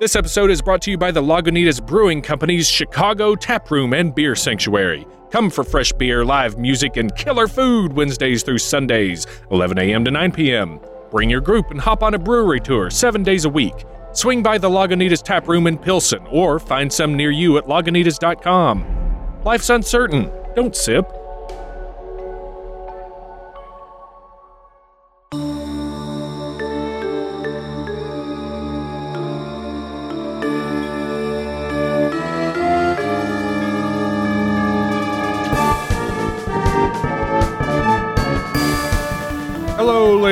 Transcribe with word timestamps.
This 0.00 0.16
episode 0.16 0.50
is 0.50 0.60
brought 0.60 0.82
to 0.82 0.90
you 0.90 0.98
by 0.98 1.12
the 1.12 1.22
Lagunitas 1.22 1.84
Brewing 1.84 2.22
Company's 2.22 2.68
Chicago 2.68 3.36
Tap 3.36 3.70
Room 3.70 3.92
and 3.92 4.12
Beer 4.12 4.34
Sanctuary. 4.34 5.06
Come 5.30 5.48
for 5.48 5.62
fresh 5.62 5.92
beer, 5.92 6.24
live 6.24 6.58
music, 6.58 6.96
and 6.96 7.14
killer 7.14 7.46
food 7.46 7.92
Wednesdays 7.92 8.42
through 8.42 8.58
Sundays, 8.58 9.26
11 9.52 9.78
a.m. 9.78 10.04
to 10.04 10.10
9 10.10 10.32
p.m. 10.32 10.80
Bring 11.10 11.30
your 11.30 11.40
group 11.40 11.70
and 11.70 11.80
hop 11.80 12.02
on 12.02 12.14
a 12.14 12.18
brewery 12.18 12.58
tour 12.60 12.90
seven 12.90 13.22
days 13.22 13.44
a 13.44 13.48
week. 13.48 13.74
Swing 14.12 14.42
by 14.42 14.58
the 14.58 14.68
Lagunitas 14.68 15.22
Tap 15.22 15.46
Room 15.46 15.68
in 15.68 15.78
Pilsen 15.78 16.26
or 16.26 16.58
find 16.58 16.92
some 16.92 17.16
near 17.16 17.30
you 17.30 17.56
at 17.56 17.64
lagunitas.com. 17.66 19.40
Life's 19.44 19.70
uncertain. 19.70 20.30
Don't 20.56 20.74
sip. 20.74 21.06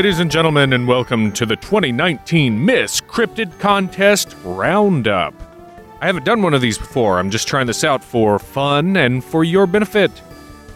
Ladies 0.00 0.18
and 0.18 0.30
gentlemen, 0.30 0.72
and 0.72 0.88
welcome 0.88 1.30
to 1.30 1.44
the 1.44 1.56
2019 1.56 2.64
Miss 2.64 3.02
Cryptid 3.02 3.58
Contest 3.58 4.34
Roundup. 4.44 5.34
I 6.00 6.06
haven't 6.06 6.24
done 6.24 6.40
one 6.40 6.54
of 6.54 6.62
these 6.62 6.78
before. 6.78 7.18
I'm 7.18 7.28
just 7.28 7.46
trying 7.46 7.66
this 7.66 7.84
out 7.84 8.02
for 8.02 8.38
fun 8.38 8.96
and 8.96 9.22
for 9.22 9.44
your 9.44 9.66
benefit. 9.66 10.10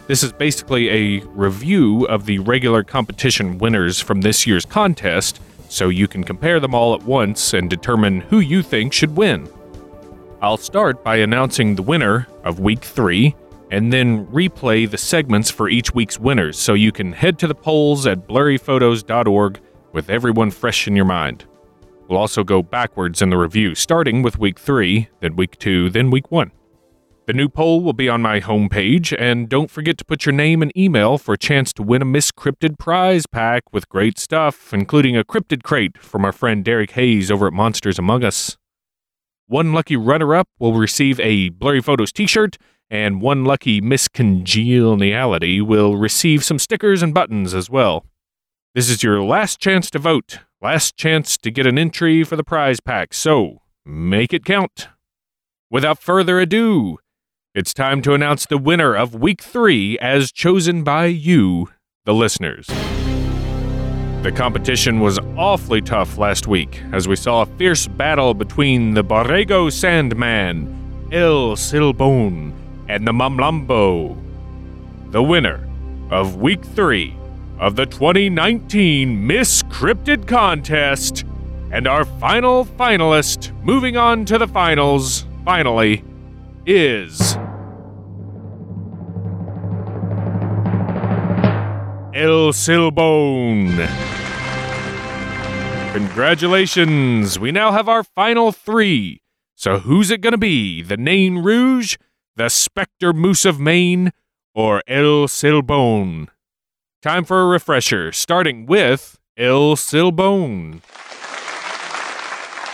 This 0.09 0.23
is 0.23 0.31
basically 0.31 0.91
a 0.91 1.25
review 1.29 2.05
of 2.05 2.27
the 2.27 2.39
regular 2.41 2.85
competition 2.85 3.57
winners 3.57 3.99
from 3.99 4.21
this 4.21 4.47
year's 4.47 4.67
contest, 4.67 5.41
so 5.71 5.89
you 5.89 6.07
can 6.07 6.23
compare 6.23 6.61
them 6.61 6.75
all 6.75 6.95
at 6.95 7.05
once 7.05 7.55
and 7.55 7.71
determine 7.71 8.21
who 8.21 8.41
you 8.41 8.63
think 8.63 8.93
should 8.93 9.17
win. 9.17 9.49
I'll 10.43 10.59
start 10.59 11.03
by 11.03 11.17
announcing 11.17 11.77
the 11.77 11.83
winner 11.83 12.29
of 12.43 12.61
week 12.61 12.85
three, 12.85 13.35
and 13.71 13.93
then 13.93 14.27
replay 14.27 14.91
the 14.91 14.99
segments 14.99 15.51
for 15.51 15.69
each 15.69 15.95
week's 15.95 16.19
winners 16.19 16.59
so 16.59 16.75
you 16.75 16.93
can 16.93 17.13
head 17.13 17.39
to 17.39 17.47
the 17.47 17.55
polls 17.55 18.07
at 18.07 18.29
blurryphotos.org 18.29 19.61
with 19.93 20.11
everyone 20.11 20.51
fresh 20.51 20.87
in 20.87 20.97
your 20.97 21.05
mind. 21.05 21.45
We'll 22.09 22.19
also 22.19 22.45
go 22.45 22.63
backwards 22.63 23.23
in 23.23 23.31
the 23.31 23.39
review, 23.39 23.75
starting 23.75 24.23
with 24.23 24.39
week 24.39 24.59
three, 24.59 25.09
then 25.21 25.37
week 25.37 25.59
two, 25.59 25.89
then 25.89 26.11
week 26.11 26.31
one. 26.31 26.53
The 27.27 27.33
new 27.33 27.49
poll 27.49 27.81
will 27.81 27.95
be 27.95 28.11
on 28.11 28.21
my 28.21 28.41
homepage, 28.41 29.17
and 29.19 29.49
don't 29.49 29.71
forget 29.71 29.97
to 29.97 30.05
put 30.05 30.27
your 30.27 30.35
name 30.35 30.61
and 30.61 30.77
email 30.77 31.17
for 31.17 31.33
a 31.33 31.39
chance 31.39 31.73
to 31.73 31.83
win 31.83 32.03
a 32.03 32.05
Miss 32.05 32.31
Cryptid 32.31 32.79
prize 32.79 33.25
pack 33.27 33.63
with 33.73 33.89
great 33.89 34.19
stuff, 34.19 34.75
including 34.75 35.17
a 35.17 35.25
cryptid 35.25 35.63
crate 35.63 35.97
from 35.97 36.27
our 36.27 36.33
friend 36.33 36.63
Derek 36.63 36.91
Hayes 36.91 37.31
over 37.31 37.47
at 37.47 37.55
Monsters 37.55 37.99
Among 37.99 38.25
Us. 38.25 38.59
One 39.47 39.73
lucky 39.73 39.97
runner 39.97 40.35
up 40.35 40.49
will 40.59 40.75
receive 40.75 41.19
a 41.21 41.49
Blurry 41.49 41.81
Photos 41.81 42.13
t 42.13 42.27
shirt, 42.27 42.59
and 42.91 43.21
one 43.21 43.45
lucky 43.45 43.81
Miss 43.81 44.09
Congeniality 44.09 45.61
will 45.61 45.97
receive 45.97 46.45
some 46.45 46.59
stickers 46.59 47.03
and 47.03 47.15
buttons 47.15 47.55
as 47.55 47.69
well. 47.69 48.05
This 48.75 48.91
is 48.91 49.03
your 49.03 49.23
last 49.23 49.61
chance 49.61 49.91
to 49.91 49.99
vote, 49.99 50.41
last 50.61 50.97
chance 50.97 51.37
to 51.39 51.51
get 51.51 51.67
an 51.67 51.79
entry 51.79 52.25
for 52.25 52.37
the 52.37 52.45
prize 52.45 52.81
pack, 52.81 53.15
so 53.15 53.63
make 53.85 54.33
it 54.33 54.45
count. 54.45 54.89
Without 55.71 55.99
further 55.99 56.41
ado, 56.41 56.99
it's 57.55 57.73
time 57.73 58.03
to 58.03 58.15
announce 58.15 58.47
the 58.47 58.59
winner 58.59 58.95
of 58.95 59.15
week 59.15 59.41
three 59.41 59.99
as 60.01 60.33
chosen 60.33 60.83
by 60.83 61.07
you, 61.07 61.69
the 62.05 62.15
listeners. 62.15 62.67
The 64.25 64.33
competition 64.35 65.01
was 65.01 65.19
awfully 65.37 65.83
tough 65.83 66.17
last 66.17 66.47
week 66.47 66.81
as 66.93 67.07
we 67.07 67.15
saw 67.15 67.43
a 67.43 67.47
fierce 67.47 67.87
battle 67.87 68.35
between 68.35 68.95
the 68.95 69.05
Borrego 69.05 69.71
Sandman, 69.71 71.09
El 71.13 71.57
Silbón, 71.57 72.53
and 72.89 73.07
the 73.07 73.13
Mamlambo. 73.13 74.17
The 75.11 75.23
winner 75.23 75.69
of 76.11 76.37
week 76.37 76.65
three 76.65 77.17
of 77.59 77.77
the 77.77 77.87
2019 77.87 79.27
Miss 79.27 79.63
Cryptid 79.65 80.27
Contest 80.27 81.25
and 81.71 81.87
our 81.87 82.05
final 82.05 82.65
finalist 82.65 83.53
moving 83.63 83.97
on 83.97 84.25
to 84.27 84.39
the 84.39 84.47
finals, 84.47 85.27
finally, 85.45 86.05
is. 86.67 87.37
El 92.15 92.53
Silbón. 92.53 93.89
Congratulations! 95.93 97.39
We 97.39 97.51
now 97.51 97.73
have 97.73 97.89
our 97.89 98.05
final 98.05 98.53
three. 98.53 99.23
So 99.57 99.79
who's 99.79 100.11
it 100.11 100.21
gonna 100.21 100.39
be? 100.39 100.83
The 100.83 100.97
Nain 100.97 101.39
Rouge, 101.39 101.97
the 102.37 102.49
Spectre 102.49 103.13
Moose 103.13 103.45
of 103.45 103.61
Maine, 103.61 104.13
or 104.55 104.83
El 104.89 105.29
Silbón? 105.29 106.29
Time 107.01 107.25
for 107.25 107.41
a 107.41 107.47
refresher, 107.47 108.11
starting 108.13 108.67
with 108.67 109.19
El 109.37 109.77
Silbón. 109.77 110.81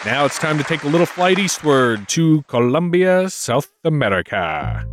Now 0.07 0.25
it's 0.25 0.39
time 0.39 0.57
to 0.57 0.65
take 0.65 0.83
a 0.85 0.89
little 0.89 1.07
flight 1.07 1.39
eastward 1.39 2.09
to 2.09 2.43
Colombia, 2.43 3.29
South 3.29 3.71
America. 3.85 4.87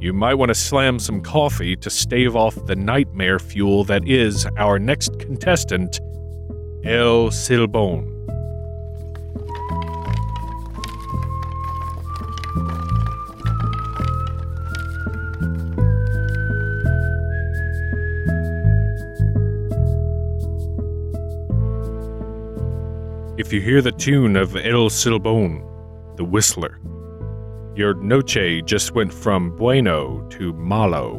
You 0.00 0.12
might 0.12 0.34
want 0.34 0.48
to 0.48 0.56
slam 0.56 0.98
some 0.98 1.20
coffee 1.20 1.76
to 1.76 1.88
stave 1.88 2.34
off 2.34 2.56
the 2.66 2.74
nightmare 2.74 3.38
fuel 3.38 3.84
that 3.84 4.08
is 4.08 4.44
our 4.58 4.80
next 4.80 5.20
contestant, 5.20 6.00
El 6.84 7.30
Silbón. 7.30 8.11
If 23.38 23.50
you 23.50 23.62
hear 23.62 23.80
the 23.80 23.92
tune 23.92 24.36
of 24.36 24.56
El 24.56 24.90
Silbón, 24.90 25.64
the 26.18 26.24
whistler, 26.24 26.78
your 27.74 27.94
noche 27.94 28.62
just 28.66 28.94
went 28.94 29.10
from 29.10 29.56
bueno 29.56 30.28
to 30.32 30.52
malo. 30.52 31.16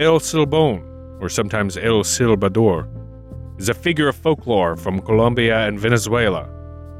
El 0.00 0.18
Silbón, 0.18 0.82
or 1.20 1.28
sometimes 1.28 1.76
El 1.76 2.02
Silbador, 2.02 2.88
is 3.60 3.68
a 3.68 3.74
figure 3.74 4.08
of 4.08 4.16
folklore 4.16 4.74
from 4.76 5.00
Colombia 5.00 5.68
and 5.68 5.78
Venezuela, 5.78 6.50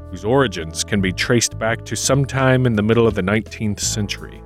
whose 0.09 0.23
origins 0.23 0.85
can 0.85 1.01
be 1.01 1.11
traced 1.11 1.59
back 1.59 1.83
to 1.83 1.97
sometime 1.97 2.65
in 2.65 2.77
the 2.77 2.81
middle 2.81 3.07
of 3.07 3.13
the 3.13 3.21
19th 3.21 3.81
century. 3.81 4.41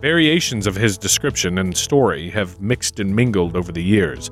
Variations 0.00 0.68
of 0.68 0.76
his 0.76 0.96
description 0.96 1.58
and 1.58 1.76
story 1.76 2.30
have 2.30 2.60
mixed 2.60 3.00
and 3.00 3.14
mingled 3.14 3.56
over 3.56 3.72
the 3.72 3.82
years, 3.82 4.30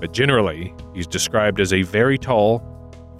but 0.00 0.12
generally, 0.12 0.74
he's 0.94 1.06
described 1.06 1.60
as 1.60 1.72
a 1.72 1.82
very 1.82 2.18
tall, 2.18 2.62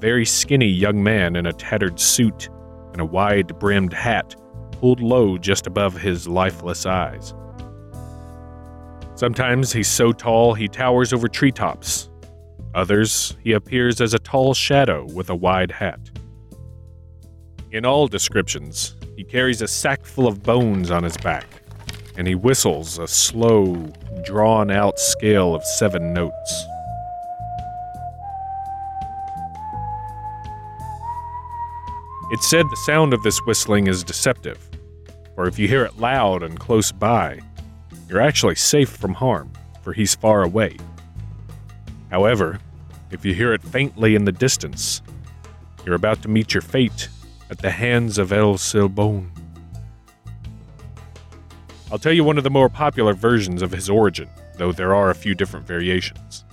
very 0.00 0.24
skinny 0.24 0.68
young 0.68 1.02
man 1.02 1.36
in 1.36 1.46
a 1.46 1.52
tattered 1.52 2.00
suit 2.00 2.48
and 2.92 3.00
a 3.00 3.04
wide 3.04 3.58
brimmed 3.58 3.92
hat 3.92 4.34
pulled 4.72 5.00
low 5.00 5.36
just 5.36 5.66
above 5.66 5.94
his 5.94 6.26
lifeless 6.26 6.86
eyes. 6.86 7.34
Sometimes 9.14 9.72
he's 9.72 9.88
so 9.88 10.12
tall 10.12 10.54
he 10.54 10.66
towers 10.66 11.12
over 11.12 11.28
treetops. 11.28 12.08
Others, 12.74 13.36
he 13.44 13.52
appears 13.52 14.00
as 14.00 14.14
a 14.14 14.18
tall 14.18 14.54
shadow 14.54 15.04
with 15.12 15.28
a 15.28 15.34
wide 15.34 15.70
hat. 15.70 16.00
In 17.72 17.84
all 17.84 18.08
descriptions, 18.08 18.96
he 19.16 19.24
carries 19.24 19.60
a 19.60 19.68
sack 19.68 20.06
full 20.06 20.26
of 20.26 20.42
bones 20.42 20.90
on 20.90 21.02
his 21.02 21.16
back, 21.18 21.46
and 22.16 22.26
he 22.26 22.34
whistles 22.34 22.98
a 22.98 23.06
slow, 23.06 23.74
drawn 24.24 24.70
out 24.70 24.98
scale 24.98 25.54
of 25.54 25.62
seven 25.64 26.14
notes. 26.14 26.64
It's 32.32 32.48
said 32.48 32.66
the 32.70 32.76
sound 32.76 33.12
of 33.12 33.24
this 33.24 33.38
whistling 33.44 33.88
is 33.88 34.04
deceptive, 34.04 34.70
for 35.34 35.48
if 35.48 35.58
you 35.58 35.66
hear 35.66 35.84
it 35.84 35.98
loud 35.98 36.44
and 36.44 36.58
close 36.58 36.92
by, 36.92 37.40
you're 38.08 38.20
actually 38.20 38.54
safe 38.54 38.88
from 38.88 39.14
harm, 39.14 39.52
for 39.82 39.92
he's 39.92 40.14
far 40.14 40.44
away. 40.44 40.76
However, 42.08 42.60
if 43.10 43.24
you 43.24 43.34
hear 43.34 43.52
it 43.52 43.62
faintly 43.62 44.14
in 44.14 44.24
the 44.24 44.32
distance, 44.32 45.02
you're 45.84 45.96
about 45.96 46.22
to 46.22 46.28
meet 46.28 46.54
your 46.54 46.60
fate 46.60 47.08
at 47.50 47.58
the 47.58 47.70
hands 47.70 48.16
of 48.16 48.32
El 48.32 48.54
Silbón. 48.54 49.28
I'll 51.90 51.98
tell 51.98 52.12
you 52.12 52.22
one 52.22 52.38
of 52.38 52.44
the 52.44 52.50
more 52.50 52.68
popular 52.68 53.12
versions 53.12 53.60
of 53.60 53.72
his 53.72 53.90
origin, 53.90 54.28
though 54.56 54.70
there 54.70 54.94
are 54.94 55.10
a 55.10 55.16
few 55.16 55.34
different 55.34 55.66
variations. 55.66 56.44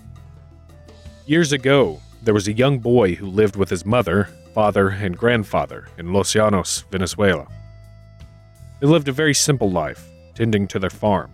Years 1.28 1.52
ago, 1.52 2.02
there 2.24 2.34
was 2.34 2.48
a 2.48 2.54
young 2.54 2.80
boy 2.80 3.14
who 3.14 3.28
lived 3.28 3.56
with 3.56 3.70
his 3.70 3.86
mother, 3.86 4.30
father, 4.58 4.90
and 4.90 5.16
grandfather 5.16 5.88
in 6.00 6.12
Los 6.12 6.34
Llanos, 6.34 6.84
Venezuela. 6.90 7.46
They 8.80 8.88
lived 8.88 9.08
a 9.08 9.12
very 9.12 9.36
simple 9.36 9.70
life, 9.70 10.10
tending 10.34 10.68
to 10.70 10.80
their 10.80 10.90
farm. 10.90 11.32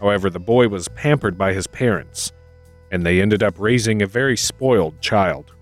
However, 0.00 0.30
the 0.30 0.40
boy 0.40 0.68
was 0.68 0.88
pampered 0.88 1.36
by 1.36 1.52
his 1.52 1.66
parents, 1.66 2.32
and 2.90 3.04
they 3.04 3.20
ended 3.20 3.42
up 3.42 3.56
raising 3.58 4.00
a 4.00 4.06
very 4.06 4.38
spoiled 4.38 5.02
child. 5.02 5.52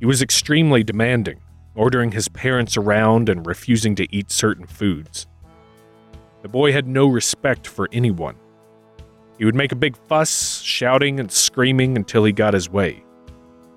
He 0.00 0.06
was 0.06 0.22
extremely 0.22 0.82
demanding, 0.82 1.40
ordering 1.74 2.12
his 2.12 2.28
parents 2.28 2.78
around 2.78 3.28
and 3.28 3.46
refusing 3.46 3.94
to 3.96 4.06
eat 4.10 4.30
certain 4.30 4.66
foods. 4.66 5.26
The 6.40 6.48
boy 6.48 6.72
had 6.72 6.88
no 6.88 7.08
respect 7.08 7.66
for 7.66 7.90
anyone. 7.92 8.36
He 9.36 9.44
would 9.44 9.54
make 9.54 9.72
a 9.72 9.76
big 9.76 9.98
fuss, 10.08 10.62
shouting 10.62 11.20
and 11.20 11.30
screaming 11.30 11.94
until 11.94 12.24
he 12.24 12.32
got 12.32 12.54
his 12.54 12.70
way. 12.70 13.02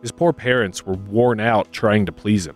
His 0.02 0.12
poor 0.12 0.34
parents 0.34 0.86
were 0.86 0.94
worn 0.94 1.40
out 1.40 1.72
trying 1.72 2.06
to 2.06 2.12
please 2.12 2.48
him. 2.48 2.56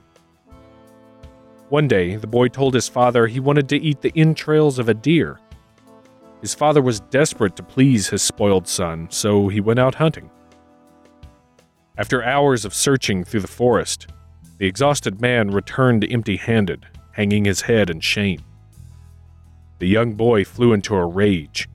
One 1.69 1.87
day, 1.87 2.15
the 2.15 2.27
boy 2.27 2.49
told 2.49 2.73
his 2.73 2.87
father 2.87 3.27
he 3.27 3.39
wanted 3.39 3.67
to 3.69 3.81
eat 3.81 4.01
the 4.01 4.13
entrails 4.15 4.79
of 4.79 4.89
a 4.89 4.93
deer. 4.93 5.39
His 6.41 6.53
father 6.53 6.81
was 6.81 6.99
desperate 6.99 7.55
to 7.55 7.63
please 7.63 8.09
his 8.09 8.21
spoiled 8.21 8.67
son, 8.67 9.07
so 9.09 9.47
he 9.47 9.59
went 9.59 9.79
out 9.79 9.95
hunting. 9.95 10.29
After 11.97 12.23
hours 12.23 12.65
of 12.65 12.73
searching 12.73 13.23
through 13.23 13.41
the 13.41 13.47
forest, 13.47 14.07
the 14.57 14.67
exhausted 14.67 15.21
man 15.21 15.51
returned 15.51 16.05
empty 16.09 16.37
handed, 16.37 16.85
hanging 17.11 17.45
his 17.45 17.61
head 17.61 17.89
in 17.89 17.99
shame. 17.99 18.41
The 19.79 19.87
young 19.87 20.13
boy 20.13 20.45
flew 20.45 20.73
into 20.73 20.95
a 20.95 21.05
rage 21.05 21.67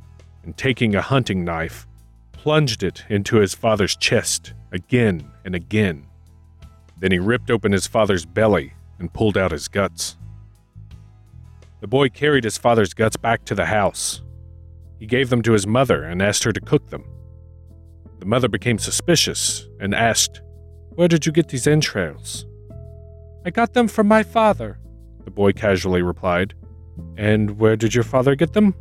and, 0.45 0.57
taking 0.57 0.95
a 0.95 1.03
hunting 1.03 1.45
knife, 1.45 1.87
plunged 2.33 2.83
it 2.83 3.05
into 3.09 3.37
his 3.37 3.55
father's 3.55 3.97
chest 3.97 4.55
again 4.73 5.31
and 5.49 5.55
again. 5.55 6.07
Then 6.99 7.11
he 7.11 7.19
ripped 7.19 7.51
open 7.51 7.73
his 7.73 7.87
father's 7.87 8.27
belly 8.27 8.75
and 8.99 9.15
pulled 9.15 9.39
out 9.39 9.51
his 9.51 9.67
guts. 9.67 10.19
The 11.81 11.87
boy 11.87 12.11
carried 12.11 12.45
his 12.45 12.59
father's 12.59 12.93
guts 12.93 13.17
back 13.17 13.47
to 13.47 13.55
the 13.55 13.65
house. 13.65 14.21
He 14.99 15.07
gave 15.07 15.31
them 15.31 15.41
to 15.41 15.53
his 15.53 15.67
mother 15.67 16.05
and 16.05 16.21
asked 16.21 16.45
her 16.45 16.53
to 16.53 16.61
cook 16.61 16.91
them. 16.91 17.03
The 18.19 18.27
mother 18.27 18.49
became 18.49 18.79
suspicious 18.79 19.67
and 19.81 19.95
asked, 19.95 20.43
Where 20.91 21.09
did 21.09 21.25
you 21.25 21.33
get 21.33 21.49
these 21.49 21.67
entrails? 21.67 22.45
I 23.47 23.49
got 23.49 23.73
them 23.73 23.89
from 23.89 24.07
my 24.07 24.23
father, 24.23 24.79
the 25.25 25.31
boy 25.31 25.53
casually 25.53 26.03
replied. 26.03 26.53
And 27.17 27.59
where 27.59 27.77
did 27.77 27.95
your 27.95 28.05
father 28.05 28.35
get 28.35 28.53
them? 28.53 28.75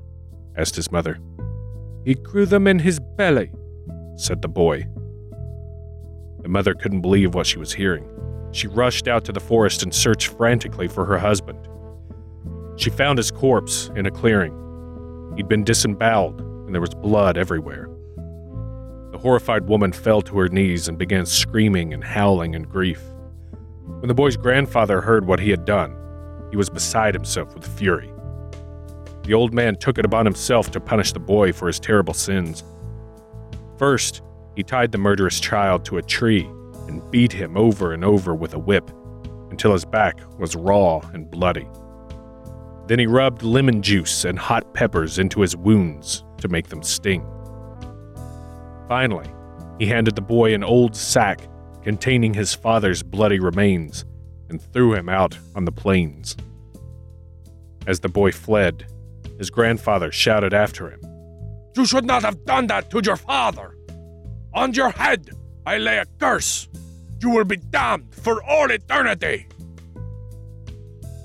asked 0.57 0.75
his 0.75 0.91
mother. 0.91 1.17
He 2.03 2.15
grew 2.15 2.45
them 2.45 2.67
in 2.67 2.79
his 2.79 2.99
belly, 2.99 3.51
said 4.17 4.41
the 4.41 4.49
boy. 4.49 4.85
The 6.47 6.53
mother 6.53 6.73
couldn't 6.73 7.01
believe 7.01 7.35
what 7.35 7.45
she 7.45 7.59
was 7.59 7.73
hearing. 7.73 8.07
She 8.53 8.67
rushed 8.67 9.09
out 9.09 9.25
to 9.25 9.33
the 9.33 9.39
forest 9.41 9.83
and 9.83 9.93
searched 9.93 10.27
frantically 10.27 10.87
for 10.87 11.03
her 11.03 11.17
husband. 11.17 11.59
She 12.77 12.89
found 12.89 13.19
his 13.19 13.31
corpse 13.31 13.91
in 13.97 14.05
a 14.05 14.11
clearing. 14.11 14.53
He'd 15.35 15.49
been 15.49 15.65
disemboweled, 15.65 16.39
and 16.39 16.73
there 16.73 16.79
was 16.79 16.93
blood 16.93 17.37
everywhere. 17.37 17.89
The 19.11 19.17
horrified 19.17 19.67
woman 19.67 19.91
fell 19.91 20.21
to 20.21 20.37
her 20.37 20.47
knees 20.47 20.87
and 20.87 20.97
began 20.97 21.25
screaming 21.25 21.93
and 21.93 22.01
howling 22.01 22.53
in 22.53 22.63
grief. 22.63 23.03
When 23.99 24.07
the 24.07 24.13
boy's 24.13 24.37
grandfather 24.37 25.01
heard 25.01 25.27
what 25.27 25.41
he 25.41 25.49
had 25.49 25.65
done, 25.65 25.97
he 26.49 26.55
was 26.55 26.69
beside 26.69 27.13
himself 27.13 27.53
with 27.55 27.67
fury. 27.67 28.09
The 29.23 29.33
old 29.33 29.53
man 29.53 29.75
took 29.75 29.97
it 29.97 30.05
upon 30.05 30.25
himself 30.25 30.71
to 30.71 30.79
punish 30.79 31.11
the 31.11 31.19
boy 31.19 31.51
for 31.51 31.67
his 31.67 31.81
terrible 31.81 32.13
sins. 32.13 32.63
First, 33.77 34.21
he 34.57 34.63
tied 34.63 34.91
the 34.91 34.97
murderous 34.97 35.39
child 35.39 35.85
to 35.85 35.99
a 35.99 36.01
tree 36.01 36.49
and 36.87 37.11
beat 37.11 37.31
him 37.31 37.55
over 37.55 37.93
and 37.93 38.03
over 38.03 38.33
with 38.33 38.55
a 38.55 38.59
whip 38.59 38.89
until 39.51 39.71
his 39.71 39.85
back 39.85 40.19
was 40.39 40.55
raw 40.55 40.99
and 41.13 41.29
bloody. 41.29 41.67
Then 42.87 42.97
he 42.97 43.05
rubbed 43.05 43.43
lemon 43.43 43.83
juice 43.83 44.25
and 44.25 44.39
hot 44.39 44.73
peppers 44.73 45.19
into 45.19 45.41
his 45.41 45.55
wounds 45.55 46.23
to 46.39 46.47
make 46.47 46.69
them 46.69 46.81
sting. 46.81 47.23
Finally, 48.87 49.27
he 49.77 49.85
handed 49.85 50.15
the 50.15 50.21
boy 50.21 50.55
an 50.55 50.63
old 50.63 50.95
sack 50.95 51.39
containing 51.83 52.33
his 52.33 52.55
father's 52.55 53.03
bloody 53.03 53.39
remains 53.39 54.05
and 54.49 54.59
threw 54.59 54.95
him 54.95 55.07
out 55.07 55.37
on 55.55 55.65
the 55.65 55.71
plains. 55.71 56.35
As 57.85 57.99
the 57.99 58.09
boy 58.09 58.31
fled, 58.31 58.87
his 59.37 59.51
grandfather 59.51 60.11
shouted 60.11 60.55
after 60.55 60.89
him, 60.89 61.01
You 61.75 61.85
should 61.85 62.05
not 62.05 62.23
have 62.23 62.43
done 62.43 62.65
that 62.67 62.89
to 62.89 63.01
your 63.05 63.17
father! 63.17 63.76
On 64.57 64.73
your 64.73 64.89
head 64.89 65.29
I 65.67 65.77
lay 65.77 65.99
a 65.99 66.05
curse! 66.19 66.67
You 67.21 67.29
will 67.29 67.45
be 67.45 67.57
damned 67.57 68.15
for 68.15 68.43
all 68.43 68.71
eternity! 68.71 69.45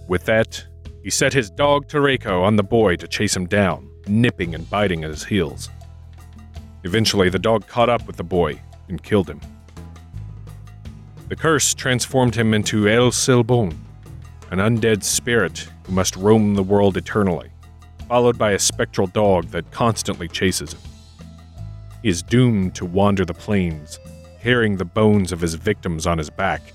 With 0.07 0.27
that, 0.27 0.63
he 1.03 1.09
set 1.09 1.33
his 1.33 1.49
dog 1.49 1.89
Tureco 1.89 2.43
on 2.43 2.57
the 2.57 2.63
boy 2.63 2.97
to 2.97 3.09
chase 3.09 3.35
him 3.35 3.47
down, 3.47 3.89
nipping 4.07 4.55
and 4.55 4.69
biting 4.69 5.03
at 5.03 5.09
his 5.09 5.25
heels. 5.25 5.71
Eventually, 6.85 7.31
the 7.31 7.39
dog 7.39 7.67
caught 7.67 7.89
up 7.89 8.07
with 8.07 8.17
the 8.17 8.23
boy 8.23 8.61
and 8.89 9.03
killed 9.03 9.31
him. 9.31 9.41
The 11.31 11.37
curse 11.37 11.73
transformed 11.73 12.35
him 12.35 12.53
into 12.53 12.87
El 12.87 13.13
Silbon, 13.13 13.75
an 14.51 14.59
undead 14.59 15.03
spirit 15.03 15.71
who 15.87 15.95
must 15.95 16.17
roam 16.17 16.55
the 16.55 16.63
world 16.63 16.99
eternally, 16.99 17.51
followed 18.09 18.37
by 18.37 18.53
a 18.53 18.59
spectral 18.59 19.07
dog 19.07 19.47
that 19.53 19.71
constantly 19.71 20.29
chases 20.29 20.75
him. 20.75 20.92
Is 22.03 22.23
doomed 22.23 22.75
to 22.77 22.85
wander 22.85 23.25
the 23.25 23.35
plains, 23.35 24.01
carrying 24.41 24.77
the 24.77 24.85
bones 24.85 25.31
of 25.31 25.41
his 25.41 25.55
victims 25.55 26.07
on 26.07 26.19
his 26.19 26.31
back 26.31 26.73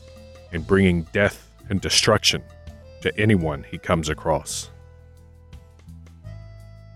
and 0.54 0.66
bringing 0.66 1.04
death 1.12 1.52
and 1.70 1.82
destruction 1.82 2.42
to 3.02 3.18
anyone 3.20 3.64
he 3.64 3.78
comes 3.78 4.08
across. 4.08 4.70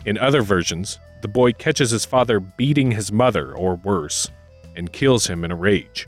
In 0.06 0.18
other 0.18 0.42
versions, 0.42 0.98
the 1.22 1.28
boy 1.28 1.52
catches 1.52 1.92
his 1.92 2.06
father 2.06 2.40
beating 2.40 2.92
his 2.92 3.12
mother, 3.12 3.54
or 3.54 3.76
worse, 3.76 4.30
and 4.76 4.92
kills 4.92 5.28
him 5.28 5.44
in 5.44 5.52
a 5.52 5.56
rage. 5.56 6.08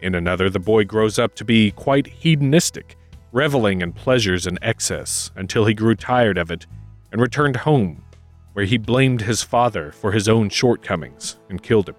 In 0.00 0.14
another, 0.14 0.50
the 0.50 0.58
boy 0.58 0.84
grows 0.84 1.18
up 1.18 1.34
to 1.36 1.44
be 1.44 1.70
quite 1.70 2.06
hedonistic, 2.06 2.96
reveling 3.32 3.82
in 3.82 3.92
pleasures 3.92 4.46
and 4.46 4.58
excess 4.62 5.30
until 5.36 5.66
he 5.66 5.74
grew 5.74 5.94
tired 5.94 6.38
of 6.38 6.50
it 6.50 6.66
and 7.12 7.20
returned 7.20 7.56
home, 7.56 8.02
where 8.54 8.64
he 8.64 8.78
blamed 8.78 9.20
his 9.20 9.42
father 9.42 9.92
for 9.92 10.12
his 10.12 10.28
own 10.28 10.48
shortcomings 10.48 11.36
and 11.50 11.62
killed 11.62 11.88
him. 11.88 11.96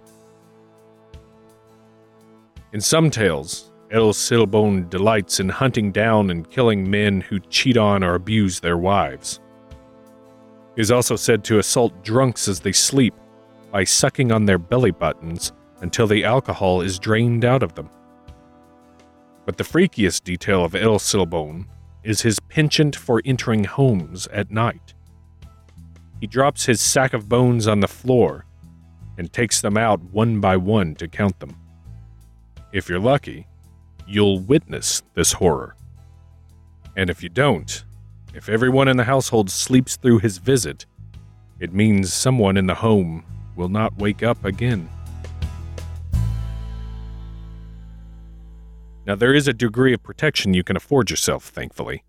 In 2.74 2.82
some 2.82 3.10
tales, 3.12 3.72
El 3.92 4.14
Silbon 4.14 4.90
delights 4.90 5.40
in 5.40 5.48
hunting 5.48 5.92
down 5.92 6.32
and 6.32 6.50
killing 6.50 6.90
men 6.90 7.22
who 7.22 7.40
cheat 7.40 7.78
on 7.78 8.04
or 8.04 8.16
abuse 8.16 8.60
their 8.60 8.78
wives. 8.78 9.40
He 10.76 10.82
is 10.82 10.92
also 10.92 11.16
said 11.16 11.44
to 11.46 11.60
assault 11.60 12.04
drunks 12.04 12.48
as 12.48 12.60
they 12.60 12.72
sleep 12.72 13.14
by 13.72 13.84
sucking 13.84 14.32
on 14.32 14.46
their 14.46 14.58
belly 14.58 14.92
buttons 14.92 15.52
until 15.82 16.08
the 16.08 16.24
alcohol 16.24 16.82
is 16.82 16.98
drained 16.98 17.46
out 17.46 17.64
of 17.64 17.76
them. 17.76 17.90
But 19.46 19.58
the 19.58 19.64
freakiest 19.64 20.24
detail 20.24 20.66
of 20.66 20.74
El 20.74 20.98
Silbon 20.98 21.68
is 22.04 22.22
his 22.22 22.40
penchant 22.40 22.96
for 22.96 23.22
entering 23.24 23.66
homes 23.66 24.28
at 24.28 24.52
night. 24.52 24.95
He 26.20 26.28
drops 26.28 26.66
his 26.66 26.82
sack 26.82 27.14
of 27.14 27.30
bones 27.30 27.68
on 27.68 27.82
the 27.82 27.88
floor 27.88 28.46
and 29.18 29.32
takes 29.32 29.62
them 29.62 29.78
out 29.78 30.02
one 30.02 30.40
by 30.40 30.58
one 30.58 30.96
to 30.96 31.08
count 31.08 31.40
them. 31.40 31.56
If 32.72 32.90
you're 32.90 33.00
lucky, 33.00 33.48
you'll 34.08 34.40
witness 34.40 35.04
this 35.14 35.34
horror. 35.34 35.76
And 36.96 37.10
if 37.10 37.24
you 37.24 37.30
don't, 37.30 37.84
if 38.34 38.50
everyone 38.50 38.88
in 38.88 38.98
the 38.98 39.04
household 39.04 39.50
sleeps 39.50 39.96
through 39.98 40.20
his 40.20 40.38
visit, 40.38 40.86
it 41.60 41.74
means 41.74 42.14
someone 42.14 42.58
in 42.58 42.68
the 42.68 42.76
home 42.76 43.24
will 43.56 43.70
not 43.70 43.98
wake 43.98 44.24
up 44.24 44.44
again. 44.44 44.90
Now, 49.06 49.16
there 49.16 49.34
is 49.34 49.48
a 49.48 49.54
degree 49.54 49.94
of 49.94 50.02
protection 50.02 50.54
you 50.54 50.64
can 50.64 50.76
afford 50.76 51.10
yourself, 51.10 51.46
thankfully. 51.46 52.04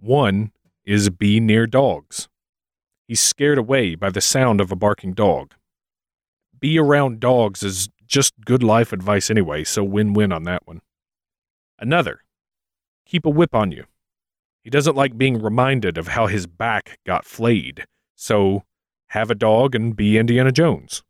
One 0.00 0.50
is 0.84 1.08
be 1.08 1.38
near 1.38 1.66
dogs. 1.66 2.28
He's 3.10 3.18
scared 3.18 3.58
away 3.58 3.96
by 3.96 4.10
the 4.10 4.20
sound 4.20 4.60
of 4.60 4.70
a 4.70 4.76
barking 4.76 5.14
dog. 5.14 5.54
Be 6.60 6.78
around 6.78 7.18
dogs 7.18 7.64
is 7.64 7.88
just 8.06 8.34
good 8.44 8.62
life 8.62 8.92
advice 8.92 9.30
anyway, 9.30 9.64
so 9.64 9.82
win 9.82 10.12
win 10.12 10.30
on 10.30 10.44
that 10.44 10.64
one. 10.64 10.80
Another, 11.76 12.20
keep 13.04 13.26
a 13.26 13.28
whip 13.28 13.52
on 13.52 13.72
you. 13.72 13.86
He 14.62 14.70
doesn't 14.70 14.94
like 14.94 15.18
being 15.18 15.42
reminded 15.42 15.98
of 15.98 16.06
how 16.06 16.28
his 16.28 16.46
back 16.46 17.00
got 17.04 17.24
flayed, 17.24 17.84
so 18.14 18.62
have 19.08 19.28
a 19.28 19.34
dog 19.34 19.74
and 19.74 19.96
be 19.96 20.16
Indiana 20.16 20.52
Jones. 20.52 21.02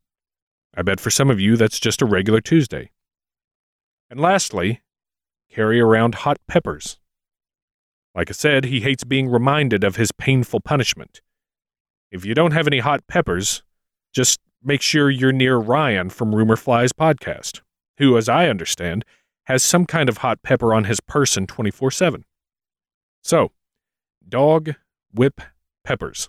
I 0.75 0.81
bet 0.81 1.01
for 1.01 1.11
some 1.11 1.29
of 1.29 1.39
you 1.39 1.59
that's 1.59 1.79
just 1.79 2.01
a 2.01 2.07
regular 2.07 2.41
Tuesday. 2.41 2.93
And 4.09 4.19
lastly, 4.19 4.81
carry 5.51 5.79
around 5.79 6.15
hot 6.15 6.39
peppers. 6.49 6.99
Like 8.15 8.31
I 8.31 8.33
said, 8.33 8.65
he 8.65 8.81
hates 8.81 9.05
being 9.05 9.29
reminded 9.29 9.85
of 9.85 9.97
his 9.97 10.13
painful 10.13 10.61
punishment. 10.61 11.21
If 12.11 12.25
you 12.25 12.35
don't 12.35 12.53
have 12.53 12.67
any 12.67 12.81
hot 12.81 13.07
peppers, 13.07 13.63
just 14.13 14.41
make 14.63 14.83
sure 14.83 15.11
you're 15.11 15.33
near 15.33 15.57
Ryan 15.57 16.11
from 16.11 16.35
Rumor 16.35 16.57
Flies 16.57 16.93
podcast, 16.93 17.61
who, 17.99 18.17
as 18.17 18.29
I 18.29 18.49
understand, 18.49 19.05
has 19.45 19.63
some 19.63 19.87
kind 19.87 20.09
of 20.09 20.19
hot 20.19 20.43
pepper 20.43 20.75
on 20.75 20.85
his 20.85 21.01
person 21.01 21.47
24 21.47 21.91
7. 21.91 22.25
So, 23.23 23.53
dog, 24.29 24.75
whip, 25.13 25.41
peppers. 25.85 26.29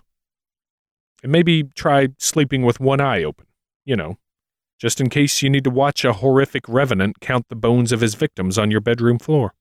And 1.22 1.32
maybe 1.32 1.64
try 1.64 2.08
sleeping 2.18 2.62
with 2.62 2.80
one 2.80 3.00
eye 3.00 3.24
open. 3.24 3.46
You 3.84 3.96
know, 3.96 4.18
just 4.78 5.00
in 5.00 5.08
case 5.08 5.42
you 5.42 5.50
need 5.50 5.64
to 5.64 5.70
watch 5.70 6.04
a 6.04 6.12
horrific 6.12 6.68
revenant 6.68 7.20
count 7.20 7.46
the 7.48 7.56
bones 7.56 7.92
of 7.92 8.00
his 8.00 8.14
victims 8.14 8.58
on 8.58 8.70
your 8.70 8.80
bedroom 8.80 9.18
floor. 9.18 9.54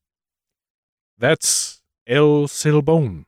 That's 1.17 1.81
El 2.07 2.47
Silbón. 2.47 3.25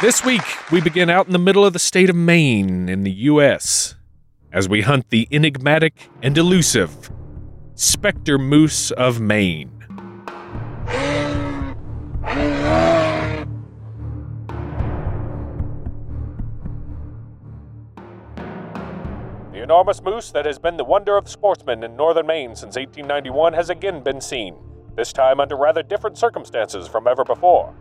This 0.00 0.24
week, 0.24 0.42
we 0.72 0.80
begin 0.80 1.08
out 1.08 1.26
in 1.26 1.32
the 1.32 1.38
middle 1.38 1.64
of 1.64 1.72
the 1.72 1.78
state 1.78 2.10
of 2.10 2.16
Maine 2.16 2.88
in 2.88 3.04
the 3.04 3.12
U.S. 3.12 3.94
as 4.52 4.68
we 4.68 4.82
hunt 4.82 5.08
the 5.10 5.28
enigmatic 5.30 6.10
and 6.20 6.36
elusive 6.36 7.10
Spectre 7.76 8.36
Moose 8.36 8.90
of 8.90 9.20
Maine. 9.20 9.70
The 19.52 19.62
enormous 19.62 20.02
moose 20.02 20.32
that 20.32 20.44
has 20.44 20.58
been 20.58 20.76
the 20.76 20.84
wonder 20.84 21.16
of 21.16 21.28
sportsmen 21.28 21.84
in 21.84 21.96
northern 21.96 22.26
Maine 22.26 22.56
since 22.56 22.74
1891 22.76 23.52
has 23.52 23.70
again 23.70 24.02
been 24.02 24.20
seen, 24.20 24.56
this 24.96 25.12
time 25.12 25.38
under 25.38 25.56
rather 25.56 25.84
different 25.84 26.18
circumstances 26.18 26.88
from 26.88 27.06
ever 27.06 27.24
before. 27.24 27.72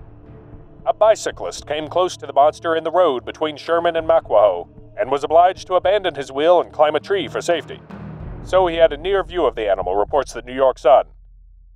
A 0.86 0.94
bicyclist 0.94 1.68
came 1.68 1.88
close 1.88 2.18
to 2.18 2.26
the 2.26 2.34
monster 2.34 2.76
in 2.76 2.84
the 2.84 2.92
road 2.92 3.26
between 3.26 3.58
Sherman 3.58 3.96
and 3.96 4.08
Macwahoc 4.08 4.68
and 5.00 5.10
was 5.10 5.24
obliged 5.24 5.68
to 5.68 5.76
abandon 5.76 6.16
his 6.16 6.32
wheel 6.32 6.62
and 6.62 6.74
climb 6.74 6.96
a 6.96 7.00
tree 7.00 7.28
for 7.28 7.42
safety. 7.42 7.80
So 8.44 8.68
he 8.68 8.76
had 8.76 8.92
a 8.92 8.98
near 8.98 9.24
view 9.24 9.46
of 9.46 9.56
the 9.56 9.70
animal, 9.70 9.96
reports 9.96 10.34
the 10.34 10.42
New 10.42 10.54
York 10.54 10.78
Sun. 10.78 11.06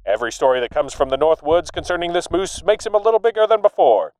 Every 0.06 0.32
story 0.32 0.60
that 0.60 0.72
comes 0.72 0.94
from 0.94 1.10
the 1.10 1.18
North 1.18 1.42
Woods 1.42 1.72
concerning 1.72 2.14
this 2.14 2.30
moose 2.30 2.64
makes 2.64 2.86
him 2.86 2.96
a 2.96 3.02
little 3.02 3.20
bigger 3.20 3.48
than 3.48 3.62
before, 3.62 4.14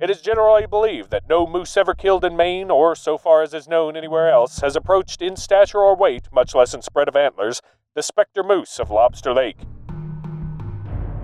it 0.00 0.10
is 0.10 0.20
generally 0.20 0.66
believed 0.66 1.10
that 1.10 1.28
no 1.28 1.46
moose 1.46 1.76
ever 1.76 1.94
killed 1.94 2.24
in 2.24 2.36
Maine, 2.36 2.70
or 2.70 2.94
so 2.94 3.16
far 3.16 3.42
as 3.42 3.54
is 3.54 3.68
known 3.68 3.96
anywhere 3.96 4.28
else, 4.28 4.60
has 4.60 4.76
approached 4.76 5.22
in 5.22 5.36
stature 5.36 5.78
or 5.78 5.96
weight, 5.96 6.28
much 6.32 6.54
less 6.54 6.74
in 6.74 6.82
spread 6.82 7.08
of 7.08 7.16
antlers, 7.16 7.60
the 7.94 8.02
specter 8.02 8.42
moose 8.42 8.80
of 8.80 8.90
Lobster 8.90 9.32
Lake. 9.32 9.58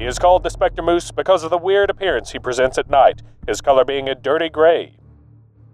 He 0.00 0.06
is 0.06 0.18
called 0.18 0.44
the 0.44 0.48
specter 0.48 0.80
moose 0.80 1.10
because 1.10 1.44
of 1.44 1.50
the 1.50 1.58
weird 1.58 1.90
appearance 1.90 2.30
he 2.30 2.38
presents 2.38 2.78
at 2.78 2.88
night, 2.88 3.20
his 3.46 3.60
color 3.60 3.84
being 3.84 4.08
a 4.08 4.14
dirty 4.14 4.48
gray. 4.48 4.96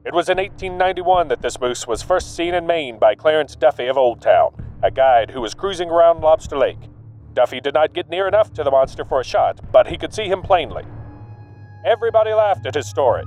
It 0.04 0.12
was 0.12 0.28
in 0.28 0.38
1891 0.38 1.28
that 1.28 1.42
this 1.42 1.60
moose 1.60 1.86
was 1.86 2.02
first 2.02 2.34
seen 2.34 2.52
in 2.52 2.66
Maine 2.66 2.98
by 2.98 3.14
Clarence 3.14 3.54
Duffy 3.54 3.86
of 3.86 3.96
Old 3.96 4.20
Town, 4.20 4.52
a 4.82 4.90
guide 4.90 5.30
who 5.30 5.40
was 5.40 5.54
cruising 5.54 5.90
around 5.90 6.22
Lobster 6.22 6.58
Lake. 6.58 6.90
Duffy 7.34 7.60
did 7.60 7.74
not 7.74 7.94
get 7.94 8.08
near 8.08 8.26
enough 8.26 8.52
to 8.54 8.64
the 8.64 8.70
monster 8.72 9.04
for 9.04 9.20
a 9.20 9.24
shot, 9.24 9.60
but 9.70 9.86
he 9.86 9.96
could 9.96 10.12
see 10.12 10.26
him 10.26 10.42
plainly. 10.42 10.82
Everybody 11.84 12.32
laughed 12.32 12.66
at 12.66 12.74
his 12.74 12.90
story. 12.90 13.22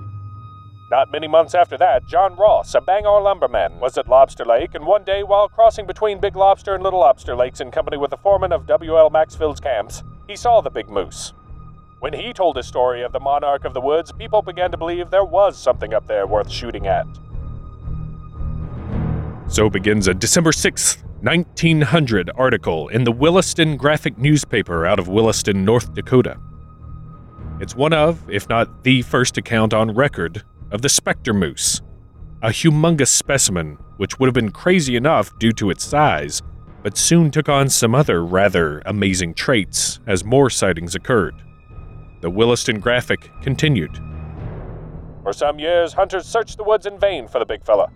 Not 0.92 1.14
many 1.14 1.30
months 1.30 1.56
after 1.56 1.78
that, 1.78 2.02
John 2.10 2.36
Ross, 2.36 2.76
a 2.76 2.82
Bangor 2.82 3.22
lumberman, 3.22 3.80
was 3.80 3.98
at 3.98 4.10
Lobster 4.10 4.44
Lake, 4.44 4.76
and 4.76 4.86
one 4.86 5.06
day, 5.06 5.24
while 5.24 5.48
crossing 5.48 5.88
between 5.88 6.20
Big 6.20 6.36
Lobster 6.36 6.76
and 6.76 6.84
Little 6.84 7.00
Lobster 7.00 7.38
Lakes 7.38 7.62
in 7.62 7.72
company 7.72 7.96
with 7.96 8.10
the 8.12 8.18
foreman 8.18 8.52
of 8.52 8.68
W.L. 8.68 9.10
Maxfield's 9.10 9.62
camps, 9.62 10.04
he 10.30 10.36
saw 10.36 10.62
the 10.62 10.70
big 10.70 10.90
moose. 10.90 11.34
When 12.02 12.14
he 12.14 12.34
told 12.34 12.56
his 12.56 12.68
story 12.68 13.02
of 13.02 13.12
the 13.12 13.20
monarch 13.20 13.66
of 13.66 13.74
the 13.74 13.82
woods, 13.82 14.12
people 14.12 14.44
began 14.44 14.70
to 14.70 14.78
believe 14.78 15.10
there 15.10 15.26
was 15.26 15.58
something 15.58 15.94
up 15.94 16.06
there 16.06 16.28
worth 16.28 16.52
shooting 16.52 16.86
at. 16.86 17.08
So 19.48 19.72
begins 19.72 20.08
a 20.08 20.14
December 20.14 20.52
6th, 20.52 21.04
1900 21.22 22.30
article 22.36 22.90
in 22.90 23.04
the 23.04 23.12
Williston 23.12 23.76
Graphic 23.76 24.20
newspaper 24.20 24.86
out 24.86 25.00
of 25.00 25.08
Williston, 25.08 25.66
North 25.66 25.96
Dakota. 25.96 26.38
It's 27.60 27.76
one 27.76 27.92
of, 27.92 28.30
if 28.30 28.48
not 28.48 28.84
the 28.84 29.02
first 29.02 29.36
account 29.36 29.74
on 29.74 29.96
record, 29.96 30.44
of 30.72 30.84
the 30.84 30.90
specter 30.90 31.34
moose, 31.34 31.82
a 32.44 32.50
humongous 32.50 33.08
specimen 33.08 33.80
which 33.98 34.20
would 34.20 34.28
have 34.28 34.36
been 34.36 34.52
crazy 34.52 34.96
enough 34.96 35.38
due 35.40 35.52
to 35.54 35.72
its 35.72 35.84
size, 35.84 36.44
but 36.84 36.98
soon 36.98 37.32
took 37.32 37.50
on 37.50 37.70
some 37.70 37.94
other 37.94 38.24
rather 38.24 38.82
amazing 38.86 39.34
traits 39.34 40.00
as 40.08 40.24
more 40.24 40.50
sightings 40.50 40.96
occurred. 40.96 41.36
The 42.22 42.30
Williston 42.30 42.80
Graphic 42.80 43.30
continued. 43.42 43.98
For 45.24 45.34
some 45.34 45.60
years, 45.60 45.94
hunters 45.94 46.26
searched 46.26 46.58
the 46.58 46.64
woods 46.64 46.86
in 46.86 47.00
vain 47.00 47.28
for 47.28 47.40
the 47.40 47.46
big 47.46 47.64
fella. 47.64 47.90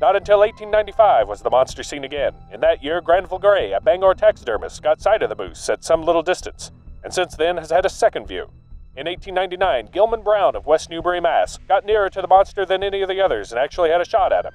Not 0.00 0.16
until 0.16 0.40
1895 0.40 1.28
was 1.28 1.40
the 1.40 1.50
monster 1.50 1.82
seen 1.82 2.04
again. 2.04 2.34
In 2.52 2.60
that 2.60 2.82
year, 2.82 3.00
Granville 3.00 3.38
Gray, 3.38 3.72
a 3.72 3.80
Bangor 3.80 4.14
taxidermist, 4.14 4.82
got 4.82 5.00
sight 5.00 5.22
of 5.22 5.30
the 5.30 5.36
moose 5.36 5.68
at 5.68 5.84
some 5.84 6.02
little 6.02 6.22
distance, 6.22 6.72
and 7.02 7.12
since 7.12 7.36
then 7.36 7.56
has 7.56 7.70
had 7.70 7.86
a 7.86 7.90
second 7.90 8.26
view. 8.26 8.50
In 8.96 9.06
1899, 9.06 9.88
Gilman 9.92 10.22
Brown 10.22 10.54
of 10.54 10.66
West 10.66 10.90
Newbury, 10.90 11.20
Mass., 11.20 11.58
got 11.68 11.84
nearer 11.84 12.08
to 12.10 12.20
the 12.20 12.28
monster 12.28 12.64
than 12.64 12.82
any 12.82 13.02
of 13.02 13.08
the 13.08 13.20
others 13.20 13.50
and 13.50 13.58
actually 13.58 13.90
had 13.90 14.00
a 14.00 14.04
shot 14.04 14.32
at 14.32 14.44
him. 14.44 14.52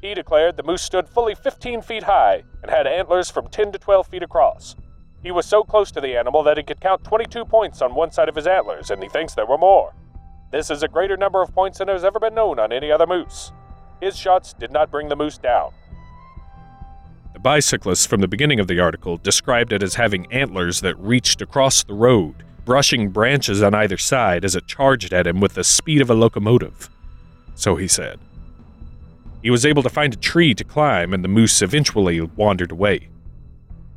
He 0.00 0.14
declared 0.14 0.56
the 0.56 0.62
moose 0.62 0.82
stood 0.82 1.08
fully 1.08 1.34
15 1.34 1.82
feet 1.82 2.04
high 2.04 2.44
and 2.62 2.70
had 2.70 2.86
antlers 2.86 3.30
from 3.30 3.48
10 3.48 3.72
to 3.72 3.78
12 3.78 4.06
feet 4.06 4.22
across. 4.22 4.76
He 5.22 5.32
was 5.32 5.46
so 5.46 5.64
close 5.64 5.90
to 5.92 6.00
the 6.00 6.16
animal 6.16 6.42
that 6.44 6.56
he 6.56 6.62
could 6.62 6.80
count 6.80 7.02
22 7.02 7.44
points 7.44 7.82
on 7.82 7.94
one 7.94 8.12
side 8.12 8.28
of 8.28 8.36
his 8.36 8.46
antlers, 8.46 8.90
and 8.90 9.02
he 9.02 9.08
thinks 9.08 9.34
there 9.34 9.46
were 9.46 9.58
more. 9.58 9.94
This 10.52 10.70
is 10.70 10.82
a 10.82 10.88
greater 10.88 11.16
number 11.16 11.42
of 11.42 11.52
points 11.52 11.78
than 11.78 11.88
has 11.88 12.04
ever 12.04 12.20
been 12.20 12.34
known 12.34 12.58
on 12.58 12.72
any 12.72 12.92
other 12.92 13.06
moose. 13.06 13.52
His 14.00 14.16
shots 14.16 14.52
did 14.52 14.70
not 14.70 14.90
bring 14.90 15.08
the 15.08 15.16
moose 15.16 15.38
down. 15.38 15.72
The 17.32 17.40
bicyclist 17.40 18.08
from 18.08 18.20
the 18.20 18.28
beginning 18.28 18.60
of 18.60 18.68
the 18.68 18.80
article 18.80 19.16
described 19.16 19.72
it 19.72 19.82
as 19.82 19.96
having 19.96 20.32
antlers 20.32 20.80
that 20.80 20.98
reached 20.98 21.42
across 21.42 21.82
the 21.82 21.94
road 21.94 22.44
brushing 22.68 23.08
branches 23.08 23.62
on 23.62 23.74
either 23.74 23.96
side 23.96 24.44
as 24.44 24.54
it 24.54 24.66
charged 24.66 25.10
at 25.14 25.26
him 25.26 25.40
with 25.40 25.54
the 25.54 25.64
speed 25.64 26.02
of 26.02 26.10
a 26.10 26.14
locomotive. 26.14 26.90
So 27.54 27.76
he 27.76 27.88
said. 27.88 28.20
He 29.42 29.50
was 29.50 29.64
able 29.64 29.82
to 29.82 29.90
find 29.90 30.12
a 30.12 30.16
tree 30.16 30.54
to 30.54 30.64
climb, 30.64 31.14
and 31.14 31.22
the 31.22 31.28
moose 31.28 31.62
eventually 31.62 32.20
wandered 32.20 32.72
away. 32.72 33.08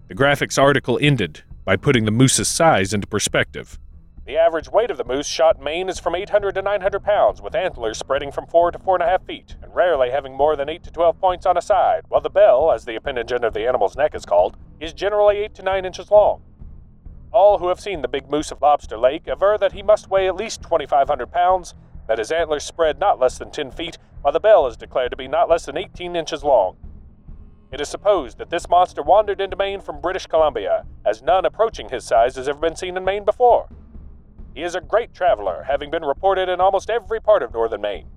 The 0.07 0.15
graphics 0.15 0.61
article 0.61 0.99
ended 1.01 1.43
by 1.65 1.77
putting 1.77 2.05
the 2.05 2.11
moose's 2.11 2.47
size 2.47 2.93
into 2.93 3.07
perspective. 3.07 3.79
The 4.25 4.37
average 4.37 4.69
weight 4.69 4.91
of 4.91 4.97
the 4.97 5.03
moose 5.03 5.27
shot 5.27 5.57
in 5.57 5.63
Maine 5.63 5.89
is 5.89 5.99
from 5.99 6.15
800 6.15 6.53
to 6.55 6.61
900 6.61 7.03
pounds, 7.03 7.41
with 7.41 7.55
antlers 7.55 7.97
spreading 7.97 8.31
from 8.31 8.45
4 8.45 8.71
to 8.71 8.79
4.5 8.79 9.25
feet, 9.25 9.55
and 9.63 9.73
rarely 9.73 10.11
having 10.11 10.35
more 10.35 10.55
than 10.55 10.69
8 10.69 10.83
to 10.83 10.91
12 10.91 11.19
points 11.19 11.45
on 11.47 11.57
a 11.57 11.61
side, 11.61 12.03
while 12.07 12.21
the 12.21 12.29
bell, 12.29 12.71
as 12.71 12.85
the 12.85 12.95
appendage 12.95 13.31
end 13.31 13.43
of 13.43 13.53
the 13.53 13.67
animal's 13.67 13.95
neck 13.95 14.13
is 14.13 14.25
called, 14.25 14.57
is 14.79 14.93
generally 14.93 15.37
8 15.37 15.55
to 15.55 15.63
9 15.63 15.85
inches 15.85 16.11
long. 16.11 16.43
All 17.31 17.57
who 17.57 17.69
have 17.69 17.79
seen 17.79 18.01
the 18.01 18.07
big 18.07 18.29
moose 18.29 18.51
of 18.51 18.61
Lobster 18.61 18.97
Lake 18.97 19.27
aver 19.27 19.57
that 19.57 19.71
he 19.71 19.81
must 19.81 20.09
weigh 20.09 20.27
at 20.27 20.35
least 20.35 20.61
2,500 20.61 21.31
pounds, 21.31 21.73
that 22.07 22.19
his 22.19 22.31
antlers 22.31 22.63
spread 22.63 22.99
not 22.99 23.19
less 23.19 23.37
than 23.37 23.49
10 23.49 23.71
feet, 23.71 23.97
while 24.21 24.33
the 24.33 24.39
bell 24.39 24.67
is 24.67 24.77
declared 24.77 25.11
to 25.11 25.17
be 25.17 25.27
not 25.27 25.49
less 25.49 25.65
than 25.65 25.77
18 25.77 26.15
inches 26.15 26.43
long. 26.43 26.77
It 27.71 27.79
is 27.79 27.89
supposed 27.89 28.37
that 28.37 28.49
this 28.49 28.67
monster 28.67 29.01
wandered 29.01 29.39
into 29.39 29.55
Maine 29.55 29.79
from 29.79 30.01
British 30.01 30.27
Columbia, 30.27 30.85
as 31.05 31.21
none 31.21 31.45
approaching 31.45 31.89
his 31.89 32.03
size 32.03 32.35
has 32.35 32.49
ever 32.49 32.59
been 32.59 32.75
seen 32.75 32.97
in 32.97 33.05
Maine 33.05 33.23
before. 33.23 33.69
He 34.53 34.63
is 34.63 34.75
a 34.75 34.81
great 34.81 35.13
traveler, 35.13 35.63
having 35.67 35.89
been 35.89 36.03
reported 36.03 36.49
in 36.49 36.59
almost 36.59 36.89
every 36.89 37.21
part 37.21 37.41
of 37.41 37.53
northern 37.53 37.81
Maine. 37.81 38.07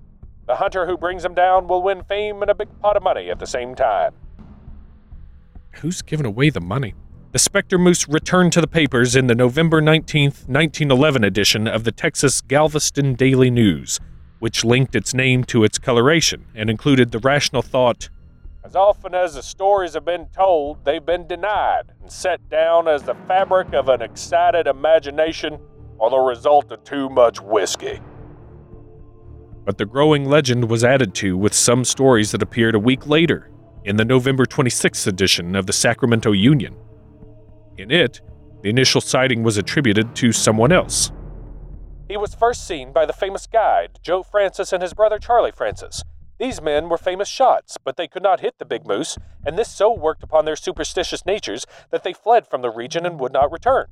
The 0.45 0.57
hunter 0.57 0.85
who 0.85 0.97
brings 0.97 1.23
him 1.23 1.33
down 1.33 1.67
will 1.67 1.81
win 1.81 2.03
fame 2.03 2.41
and 2.41 2.51
a 2.51 2.55
big 2.55 2.67
pot 2.81 2.97
of 2.97 3.03
money 3.03 3.29
at 3.29 3.39
the 3.39 3.47
same 3.47 3.73
time. 3.73 4.13
Who's 5.75 6.01
giving 6.01 6.25
away 6.25 6.49
the 6.49 6.61
money? 6.61 6.93
The 7.31 7.39
Spectre 7.39 7.77
Moose 7.77 8.07
returned 8.07 8.53
to 8.53 8.61
the 8.61 8.67
papers 8.67 9.15
in 9.15 9.27
the 9.27 9.35
November 9.35 9.81
19, 9.81 10.25
1911 10.25 11.23
edition 11.23 11.67
of 11.67 11.83
the 11.83 11.91
Texas 11.91 12.41
Galveston 12.41 13.13
Daily 13.13 13.49
News, 13.49 13.99
which 14.45 14.63
linked 14.63 14.95
its 14.95 15.11
name 15.11 15.43
to 15.43 15.63
its 15.63 15.79
coloration 15.79 16.45
and 16.53 16.69
included 16.69 17.11
the 17.11 17.17
rational 17.17 17.63
thought 17.63 18.09
As 18.63 18.75
often 18.75 19.15
as 19.15 19.33
the 19.33 19.41
stories 19.41 19.95
have 19.95 20.05
been 20.05 20.27
told, 20.27 20.85
they've 20.85 21.03
been 21.03 21.25
denied 21.25 21.93
and 21.99 22.11
set 22.11 22.47
down 22.47 22.87
as 22.87 23.01
the 23.01 23.15
fabric 23.27 23.73
of 23.73 23.89
an 23.89 24.03
excited 24.03 24.67
imagination 24.67 25.57
or 25.97 26.11
the 26.11 26.19
result 26.19 26.71
of 26.71 26.83
too 26.83 27.09
much 27.09 27.41
whiskey. 27.41 27.99
But 29.65 29.79
the 29.79 29.87
growing 29.87 30.25
legend 30.25 30.69
was 30.69 30.83
added 30.83 31.15
to 31.15 31.35
with 31.35 31.55
some 31.55 31.83
stories 31.83 32.29
that 32.29 32.43
appeared 32.43 32.75
a 32.75 32.79
week 32.79 33.07
later 33.07 33.49
in 33.83 33.95
the 33.95 34.05
November 34.05 34.45
26th 34.45 35.07
edition 35.07 35.55
of 35.55 35.65
the 35.65 35.73
Sacramento 35.73 36.33
Union. 36.33 36.75
In 37.79 37.89
it, 37.89 38.21
the 38.61 38.69
initial 38.69 39.01
sighting 39.01 39.41
was 39.41 39.57
attributed 39.57 40.15
to 40.17 40.31
someone 40.31 40.71
else. 40.71 41.11
He 42.07 42.17
was 42.17 42.35
first 42.35 42.67
seen 42.67 42.91
by 42.93 43.05
the 43.05 43.13
famous 43.13 43.47
guide, 43.47 43.99
Joe 44.03 44.21
Francis, 44.21 44.71
and 44.71 44.83
his 44.83 44.93
brother 44.93 45.17
Charlie 45.17 45.51
Francis. 45.51 46.03
These 46.37 46.61
men 46.61 46.87
were 46.87 46.99
famous 46.99 47.27
shots, 47.27 47.77
but 47.83 47.97
they 47.97 48.07
could 48.07 48.21
not 48.21 48.41
hit 48.41 48.59
the 48.59 48.65
big 48.65 48.85
moose, 48.85 49.17
and 49.43 49.57
this 49.57 49.69
so 49.69 49.91
worked 49.91 50.21
upon 50.21 50.45
their 50.45 50.55
superstitious 50.55 51.25
natures 51.25 51.65
that 51.89 52.03
they 52.03 52.13
fled 52.13 52.45
from 52.45 52.61
the 52.61 52.69
region 52.69 53.05
and 53.07 53.19
would 53.19 53.33
not 53.33 53.51
return. 53.51 53.87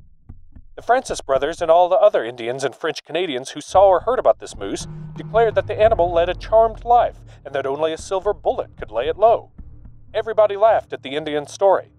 The 0.76 0.84
Francis 0.84 1.22
brothers 1.22 1.62
and 1.62 1.72
all 1.72 1.90
the 1.90 1.96
other 1.96 2.24
Indians 2.24 2.64
and 2.64 2.76
French 2.76 3.04
Canadians 3.04 3.52
who 3.52 3.62
saw 3.62 3.88
or 3.88 4.02
heard 4.02 4.20
about 4.20 4.40
this 4.40 4.56
moose 4.56 4.88
declared 5.16 5.56
that 5.56 5.68
the 5.68 5.80
animal 5.80 6.12
led 6.12 6.30
a 6.30 6.36
charmed 6.36 6.84
life 6.84 7.20
and 7.46 7.56
that 7.56 7.66
only 7.66 7.94
a 7.94 7.98
silver 7.98 8.34
bullet 8.34 8.78
could 8.78 8.92
lay 8.92 9.08
it 9.08 9.18
low. 9.18 9.52
Everybody 10.14 10.56
laughed 10.56 10.94
at 10.94 11.02
the 11.02 11.16
Indian 11.16 11.48
story, 11.48 11.92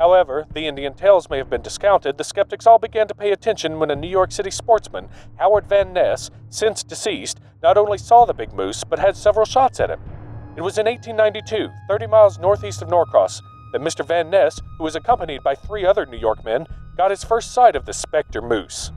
However, 0.00 0.46
the 0.54 0.66
Indian 0.66 0.94
tales 0.94 1.28
may 1.28 1.36
have 1.36 1.50
been 1.50 1.60
discounted, 1.60 2.16
the 2.16 2.24
skeptics 2.24 2.66
all 2.66 2.78
began 2.78 3.06
to 3.08 3.14
pay 3.14 3.32
attention 3.32 3.78
when 3.78 3.90
a 3.90 3.94
New 3.94 4.08
York 4.08 4.32
City 4.32 4.50
sportsman, 4.50 5.10
Howard 5.36 5.66
Van 5.68 5.92
Ness, 5.92 6.30
since 6.48 6.82
deceased, 6.82 7.38
not 7.62 7.76
only 7.76 7.98
saw 7.98 8.24
the 8.24 8.32
big 8.32 8.54
moose, 8.54 8.82
but 8.82 8.98
had 8.98 9.14
several 9.14 9.44
shots 9.44 9.78
at 9.78 9.90
him. 9.90 10.00
It 10.56 10.62
was 10.62 10.78
in 10.78 10.86
1892, 10.86 11.68
30 11.86 12.06
miles 12.06 12.38
northeast 12.38 12.80
of 12.80 12.88
Norcross, 12.88 13.42
that 13.72 13.82
Mr. 13.82 14.02
Van 14.02 14.30
Ness, 14.30 14.58
who 14.78 14.84
was 14.84 14.96
accompanied 14.96 15.42
by 15.42 15.54
three 15.54 15.84
other 15.84 16.06
New 16.06 16.16
York 16.16 16.42
men, 16.46 16.66
got 16.96 17.10
his 17.10 17.22
first 17.22 17.52
sight 17.52 17.76
of 17.76 17.84
the 17.84 17.92
specter 17.92 18.40
moose. 18.40 18.92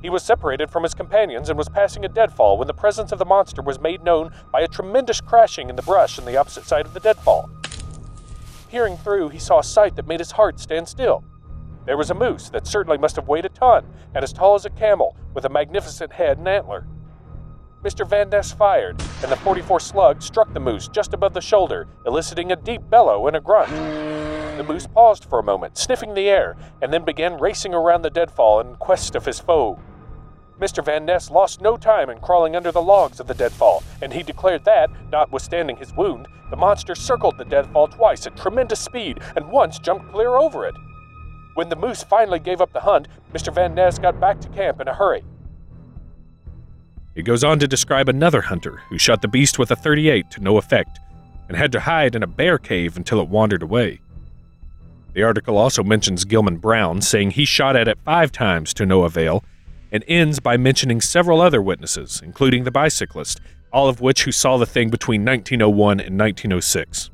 He 0.00 0.10
was 0.10 0.22
separated 0.22 0.70
from 0.70 0.84
his 0.84 0.94
companions 0.94 1.48
and 1.48 1.58
was 1.58 1.68
passing 1.68 2.04
a 2.04 2.08
deadfall 2.08 2.56
when 2.56 2.68
the 2.68 2.72
presence 2.72 3.10
of 3.10 3.18
the 3.18 3.24
monster 3.24 3.62
was 3.62 3.80
made 3.80 4.04
known 4.04 4.30
by 4.52 4.60
a 4.60 4.68
tremendous 4.68 5.20
crashing 5.20 5.70
in 5.70 5.74
the 5.74 5.82
brush 5.82 6.20
on 6.20 6.24
the 6.24 6.36
opposite 6.36 6.66
side 6.66 6.86
of 6.86 6.94
the 6.94 7.00
deadfall. 7.00 7.50
Peering 8.68 8.96
through, 8.96 9.28
he 9.28 9.38
saw 9.38 9.60
a 9.60 9.64
sight 9.64 9.94
that 9.96 10.08
made 10.08 10.20
his 10.20 10.32
heart 10.32 10.58
stand 10.58 10.88
still. 10.88 11.22
There 11.84 11.96
was 11.96 12.10
a 12.10 12.14
moose 12.14 12.50
that 12.50 12.66
certainly 12.66 12.98
must 12.98 13.14
have 13.14 13.28
weighed 13.28 13.44
a 13.44 13.48
ton 13.48 13.86
and 14.14 14.24
as 14.24 14.32
tall 14.32 14.56
as 14.56 14.64
a 14.64 14.70
camel, 14.70 15.16
with 15.34 15.44
a 15.44 15.48
magnificent 15.48 16.12
head 16.12 16.38
and 16.38 16.48
antler. 16.48 16.86
Mr. 17.84 18.04
Van 18.04 18.28
Ness 18.28 18.52
fired, 18.52 19.00
and 19.22 19.30
the 19.30 19.36
44 19.36 19.78
slug 19.78 20.20
struck 20.20 20.52
the 20.52 20.58
moose 20.58 20.88
just 20.88 21.14
above 21.14 21.32
the 21.32 21.40
shoulder, 21.40 21.86
eliciting 22.04 22.50
a 22.50 22.56
deep 22.56 22.82
bellow 22.90 23.28
and 23.28 23.36
a 23.36 23.40
grunt. 23.40 23.70
The 24.56 24.64
moose 24.64 24.88
paused 24.88 25.26
for 25.26 25.38
a 25.38 25.44
moment, 25.44 25.78
sniffing 25.78 26.14
the 26.14 26.28
air, 26.28 26.56
and 26.82 26.92
then 26.92 27.04
began 27.04 27.38
racing 27.38 27.72
around 27.74 28.02
the 28.02 28.10
deadfall 28.10 28.58
in 28.58 28.74
quest 28.76 29.14
of 29.14 29.26
his 29.26 29.38
foe. 29.38 29.78
Mr. 30.60 30.82
Van 30.82 31.04
Ness 31.04 31.30
lost 31.30 31.60
no 31.60 31.76
time 31.76 32.08
in 32.08 32.18
crawling 32.18 32.56
under 32.56 32.72
the 32.72 32.80
logs 32.80 33.20
of 33.20 33.26
the 33.26 33.34
deadfall, 33.34 33.82
and 34.00 34.12
he 34.12 34.22
declared 34.22 34.64
that, 34.64 34.90
notwithstanding 35.12 35.76
his 35.76 35.94
wound, 35.94 36.26
the 36.50 36.56
monster 36.56 36.94
circled 36.94 37.36
the 37.36 37.44
deadfall 37.44 37.88
twice 37.88 38.26
at 38.26 38.36
tremendous 38.36 38.80
speed 38.80 39.20
and 39.36 39.50
once 39.50 39.78
jumped 39.78 40.10
clear 40.10 40.36
over 40.36 40.64
it. 40.66 40.74
When 41.54 41.68
the 41.68 41.76
moose 41.76 42.02
finally 42.02 42.38
gave 42.38 42.60
up 42.60 42.72
the 42.72 42.80
hunt, 42.80 43.08
Mr. 43.34 43.52
Van 43.54 43.74
Ness 43.74 43.98
got 43.98 44.20
back 44.20 44.40
to 44.40 44.48
camp 44.48 44.80
in 44.80 44.88
a 44.88 44.94
hurry. 44.94 45.24
It 47.14 47.22
goes 47.22 47.44
on 47.44 47.58
to 47.60 47.66
describe 47.66 48.08
another 48.08 48.42
hunter 48.42 48.82
who 48.88 48.98
shot 48.98 49.22
the 49.22 49.28
beast 49.28 49.58
with 49.58 49.70
a 49.70 49.76
38 49.76 50.30
to 50.32 50.40
no 50.40 50.58
effect 50.58 51.00
and 51.48 51.56
had 51.56 51.72
to 51.72 51.80
hide 51.80 52.14
in 52.14 52.22
a 52.22 52.26
bear 52.26 52.58
cave 52.58 52.96
until 52.96 53.20
it 53.20 53.28
wandered 53.28 53.62
away. 53.62 54.00
The 55.14 55.22
article 55.22 55.56
also 55.56 55.82
mentions 55.82 56.26
Gilman 56.26 56.58
Brown, 56.58 57.00
saying 57.00 57.30
he 57.30 57.46
shot 57.46 57.74
at 57.74 57.88
it 57.88 57.98
five 58.04 58.32
times 58.32 58.74
to 58.74 58.84
no 58.84 59.04
avail, 59.04 59.42
and 59.92 60.04
ends 60.08 60.40
by 60.40 60.56
mentioning 60.56 61.00
several 61.00 61.40
other 61.40 61.62
witnesses, 61.62 62.20
including 62.24 62.64
the 62.64 62.70
bicyclist, 62.70 63.40
all 63.72 63.88
of 63.88 64.00
which 64.00 64.24
who 64.24 64.32
saw 64.32 64.56
the 64.56 64.66
thing 64.66 64.90
between 64.90 65.24
1901 65.24 66.00
and 66.00 66.18
1906. 66.18 67.10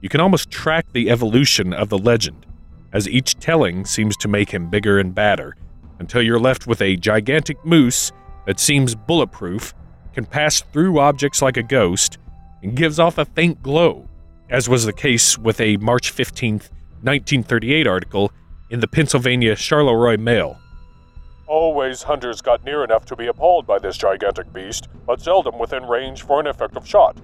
You 0.00 0.08
can 0.08 0.20
almost 0.20 0.50
track 0.50 0.86
the 0.92 1.10
evolution 1.10 1.72
of 1.72 1.88
the 1.88 1.98
legend, 1.98 2.46
as 2.92 3.08
each 3.08 3.38
telling 3.38 3.84
seems 3.84 4.16
to 4.18 4.28
make 4.28 4.50
him 4.50 4.70
bigger 4.70 4.98
and 4.98 5.14
badder, 5.14 5.56
until 5.98 6.22
you're 6.22 6.40
left 6.40 6.66
with 6.66 6.80
a 6.80 6.96
gigantic 6.96 7.64
moose 7.64 8.10
that 8.46 8.58
seems 8.58 8.94
bulletproof, 8.94 9.74
can 10.14 10.24
pass 10.24 10.60
through 10.60 10.98
objects 10.98 11.42
like 11.42 11.56
a 11.56 11.62
ghost, 11.62 12.18
and 12.62 12.74
gives 12.74 12.98
off 12.98 13.18
a 13.18 13.24
faint 13.24 13.62
glow, 13.62 14.08
as 14.48 14.68
was 14.68 14.84
the 14.84 14.92
case 14.92 15.38
with 15.38 15.60
a 15.60 15.76
March 15.76 16.10
15, 16.10 16.54
1938 16.54 17.86
article 17.86 18.32
in 18.70 18.80
the 18.80 18.88
Pennsylvania 18.88 19.54
Charleroi 19.54 20.18
Mail. 20.18 20.58
Always 21.50 22.04
hunters 22.04 22.42
got 22.42 22.62
near 22.62 22.84
enough 22.84 23.04
to 23.06 23.16
be 23.16 23.26
appalled 23.26 23.66
by 23.66 23.80
this 23.80 23.96
gigantic 23.96 24.52
beast, 24.52 24.86
but 25.04 25.20
seldom 25.20 25.58
within 25.58 25.82
range 25.82 26.22
for 26.22 26.38
an 26.38 26.46
effective 26.46 26.86
shot. 26.86 27.16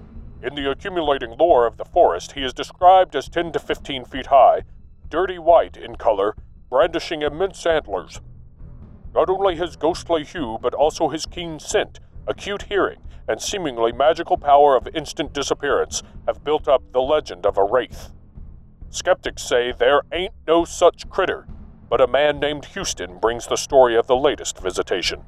In 0.43 0.53
the 0.53 0.69
accumulating 0.69 1.37
lore 1.37 1.65
of 1.65 1.77
the 1.77 1.85
forest, 1.85 2.33
he 2.33 2.43
is 2.43 2.51
described 2.51 3.15
as 3.15 3.29
10 3.29 3.53
to 3.53 3.59
15 3.59 4.03
feet 4.03 4.25
high, 4.25 4.63
dirty 5.07 5.39
white 5.39 5.77
in 5.77 5.95
color, 5.95 6.35
brandishing 6.69 7.21
immense 7.21 7.65
antlers, 7.65 8.19
not 9.15 9.29
only 9.29 9.55
his 9.55 9.77
ghostly 9.77 10.25
hue, 10.25 10.57
but 10.61 10.73
also 10.73 11.07
his 11.07 11.25
keen 11.25 11.57
scent, 11.57 12.01
acute 12.27 12.63
hearing, 12.63 12.99
and 13.29 13.41
seemingly 13.41 13.93
magical 13.93 14.35
power 14.35 14.75
of 14.75 14.89
instant 14.93 15.31
disappearance 15.31 16.03
have 16.27 16.43
built 16.43 16.67
up 16.67 16.83
the 16.91 16.99
legend 16.99 17.45
of 17.45 17.57
a 17.57 17.63
wraith. 17.63 18.09
Skeptics 18.89 19.43
say 19.43 19.71
there 19.71 20.01
ain't 20.11 20.33
no 20.45 20.65
such 20.65 21.09
critter, 21.09 21.47
but 21.89 22.01
a 22.01 22.07
man 22.07 22.39
named 22.39 22.65
Houston 22.65 23.17
brings 23.19 23.47
the 23.47 23.55
story 23.55 23.95
of 23.95 24.07
the 24.07 24.15
latest 24.15 24.59
visitation. 24.59 25.21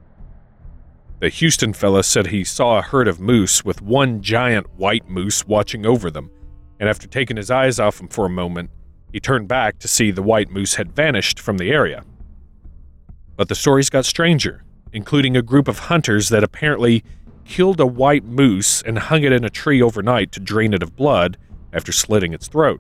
The 1.20 1.30
Houston 1.30 1.74
fella 1.74 2.04
said 2.04 2.28
he 2.28 2.44
saw 2.44 2.78
a 2.78 2.82
herd 2.82 3.08
of 3.08 3.20
moose 3.20 3.66
with 3.66 3.82
one 3.82 4.22
giant 4.22 4.68
white 4.78 5.10
moose 5.10 5.46
watching 5.46 5.86
over 5.86 6.10
them, 6.10 6.32
and 6.80 6.88
after 6.88 7.08
taking 7.08 7.38
his 7.38 7.52
eyes 7.52 7.80
off 7.80 8.00
him 8.00 8.08
for 8.08 8.26
a 8.26 8.30
moment, 8.30 8.70
he 9.12 9.20
turned 9.20 9.48
back 9.48 9.80
to 9.80 9.88
see 9.88 10.12
the 10.12 10.24
white 10.24 10.50
moose 10.50 10.76
had 10.76 10.96
vanished 10.96 11.40
from 11.40 11.58
the 11.58 11.72
area. 11.72 12.04
But 13.36 13.50
the 13.50 13.56
stories 13.56 13.90
got 13.90 14.06
stranger, 14.06 14.64
including 14.94 15.36
a 15.36 15.42
group 15.42 15.68
of 15.68 15.80
hunters 15.80 16.30
that 16.30 16.44
apparently 16.44 17.04
killed 17.44 17.80
a 17.80 17.86
white 17.86 18.24
moose 18.24 18.82
and 18.82 19.00
hung 19.00 19.24
it 19.24 19.34
in 19.34 19.44
a 19.44 19.50
tree 19.50 19.82
overnight 19.82 20.32
to 20.34 20.40
drain 20.40 20.74
it 20.74 20.84
of 20.84 20.96
blood 20.96 21.38
after 21.74 21.92
slitting 21.92 22.34
its 22.34 22.48
throat. 22.48 22.80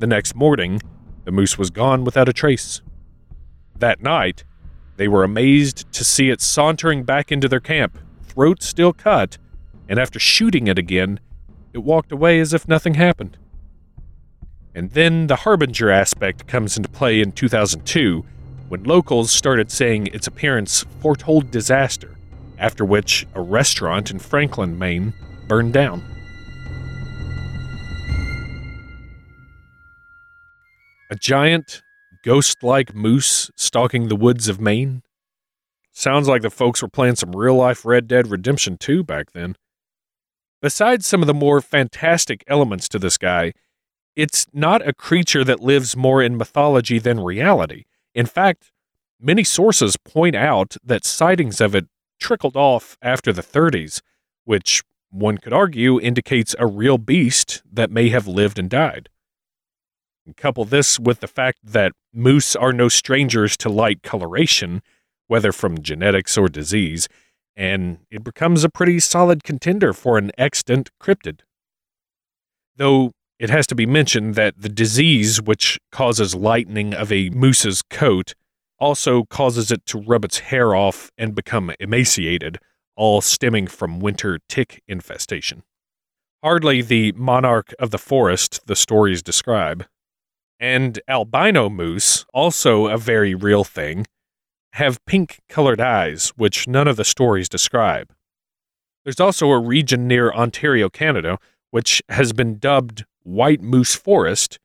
The 0.00 0.06
next 0.06 0.34
morning, 0.34 0.80
the 1.24 1.32
moose 1.32 1.56
was 1.56 1.70
gone 1.70 2.04
without 2.04 2.28
a 2.28 2.32
trace. 2.32 2.82
That 3.78 4.02
night, 4.02 4.44
they 4.96 5.08
were 5.08 5.24
amazed 5.24 5.90
to 5.92 6.04
see 6.04 6.30
it 6.30 6.40
sauntering 6.40 7.02
back 7.02 7.32
into 7.32 7.48
their 7.48 7.60
camp, 7.60 7.98
throat 8.22 8.62
still 8.62 8.92
cut, 8.92 9.38
and 9.88 9.98
after 9.98 10.18
shooting 10.18 10.66
it 10.66 10.78
again, 10.78 11.20
it 11.72 11.78
walked 11.78 12.12
away 12.12 12.38
as 12.38 12.54
if 12.54 12.68
nothing 12.68 12.94
happened. 12.94 13.36
And 14.74 14.90
then 14.92 15.26
the 15.26 15.36
Harbinger 15.36 15.90
aspect 15.90 16.46
comes 16.46 16.76
into 16.76 16.88
play 16.88 17.20
in 17.20 17.32
2002 17.32 18.24
when 18.68 18.84
locals 18.84 19.30
started 19.30 19.70
saying 19.70 20.08
its 20.08 20.26
appearance 20.26 20.84
foretold 21.00 21.50
disaster, 21.50 22.16
after 22.58 22.84
which 22.84 23.26
a 23.34 23.40
restaurant 23.40 24.10
in 24.10 24.18
Franklin, 24.18 24.78
Maine 24.78 25.12
burned 25.46 25.72
down. 25.72 26.02
A 31.10 31.16
giant, 31.16 31.82
ghost 32.24 32.62
like 32.62 32.94
moose 32.94 33.50
stalking 33.54 34.08
the 34.08 34.16
woods 34.16 34.48
of 34.48 34.58
Maine? 34.58 35.02
Sounds 35.92 36.26
like 36.26 36.40
the 36.40 36.50
folks 36.50 36.80
were 36.80 36.88
playing 36.88 37.16
some 37.16 37.36
real 37.36 37.54
life 37.54 37.84
Red 37.84 38.08
Dead 38.08 38.28
Redemption 38.28 38.78
2 38.78 39.04
back 39.04 39.32
then. 39.32 39.56
Besides 40.62 41.06
some 41.06 41.20
of 41.20 41.26
the 41.26 41.34
more 41.34 41.60
fantastic 41.60 42.42
elements 42.48 42.88
to 42.88 42.98
this 42.98 43.18
guy, 43.18 43.52
it's 44.16 44.46
not 44.54 44.86
a 44.88 44.94
creature 44.94 45.44
that 45.44 45.60
lives 45.60 45.96
more 45.96 46.22
in 46.22 46.38
mythology 46.38 46.98
than 46.98 47.20
reality. 47.20 47.84
In 48.14 48.24
fact, 48.24 48.72
many 49.20 49.44
sources 49.44 49.98
point 49.98 50.34
out 50.34 50.78
that 50.82 51.04
sightings 51.04 51.60
of 51.60 51.74
it 51.74 51.86
trickled 52.18 52.56
off 52.56 52.96
after 53.02 53.32
the 53.32 53.42
30s, 53.42 54.00
which 54.44 54.82
one 55.10 55.36
could 55.36 55.52
argue 55.52 56.00
indicates 56.00 56.56
a 56.58 56.66
real 56.66 56.96
beast 56.96 57.62
that 57.70 57.90
may 57.90 58.08
have 58.08 58.26
lived 58.26 58.58
and 58.58 58.70
died. 58.70 59.10
Couple 60.32 60.64
this 60.64 60.98
with 60.98 61.20
the 61.20 61.26
fact 61.26 61.58
that 61.62 61.92
moose 62.12 62.56
are 62.56 62.72
no 62.72 62.88
strangers 62.88 63.56
to 63.58 63.68
light 63.68 64.02
coloration, 64.02 64.82
whether 65.26 65.52
from 65.52 65.82
genetics 65.82 66.38
or 66.38 66.48
disease, 66.48 67.08
and 67.56 67.98
it 68.10 68.24
becomes 68.24 68.64
a 68.64 68.70
pretty 68.70 68.98
solid 69.00 69.44
contender 69.44 69.92
for 69.92 70.16
an 70.16 70.32
extant 70.38 70.90
cryptid. 70.98 71.40
Though 72.76 73.12
it 73.38 73.50
has 73.50 73.66
to 73.68 73.74
be 73.74 73.86
mentioned 73.86 74.34
that 74.36 74.54
the 74.56 74.68
disease 74.68 75.42
which 75.42 75.78
causes 75.92 76.34
lightening 76.34 76.94
of 76.94 77.12
a 77.12 77.30
moose's 77.30 77.82
coat 77.82 78.34
also 78.78 79.24
causes 79.24 79.70
it 79.70 79.84
to 79.86 79.98
rub 79.98 80.24
its 80.24 80.38
hair 80.38 80.74
off 80.74 81.10
and 81.16 81.34
become 81.34 81.72
emaciated, 81.78 82.58
all 82.96 83.20
stemming 83.20 83.66
from 83.66 84.00
winter 84.00 84.38
tick 84.48 84.82
infestation. 84.88 85.62
Hardly 86.42 86.82
the 86.82 87.12
monarch 87.12 87.72
of 87.78 87.90
the 87.90 87.98
forest 87.98 88.66
the 88.66 88.76
stories 88.76 89.22
describe. 89.22 89.86
And 90.64 90.98
albino 91.08 91.68
moose, 91.68 92.24
also 92.32 92.86
a 92.86 92.96
very 92.96 93.34
real 93.34 93.64
thing, 93.64 94.06
have 94.72 95.04
pink 95.04 95.40
colored 95.46 95.78
eyes, 95.78 96.30
which 96.36 96.66
none 96.66 96.88
of 96.88 96.96
the 96.96 97.04
stories 97.04 97.50
describe. 97.50 98.14
There's 99.04 99.20
also 99.20 99.50
a 99.50 99.60
region 99.60 100.08
near 100.08 100.32
Ontario, 100.32 100.88
Canada, 100.88 101.36
which 101.70 102.02
has 102.08 102.32
been 102.32 102.56
dubbed 102.56 103.04
White 103.24 103.60
Moose 103.60 103.94
Forest 103.94 104.58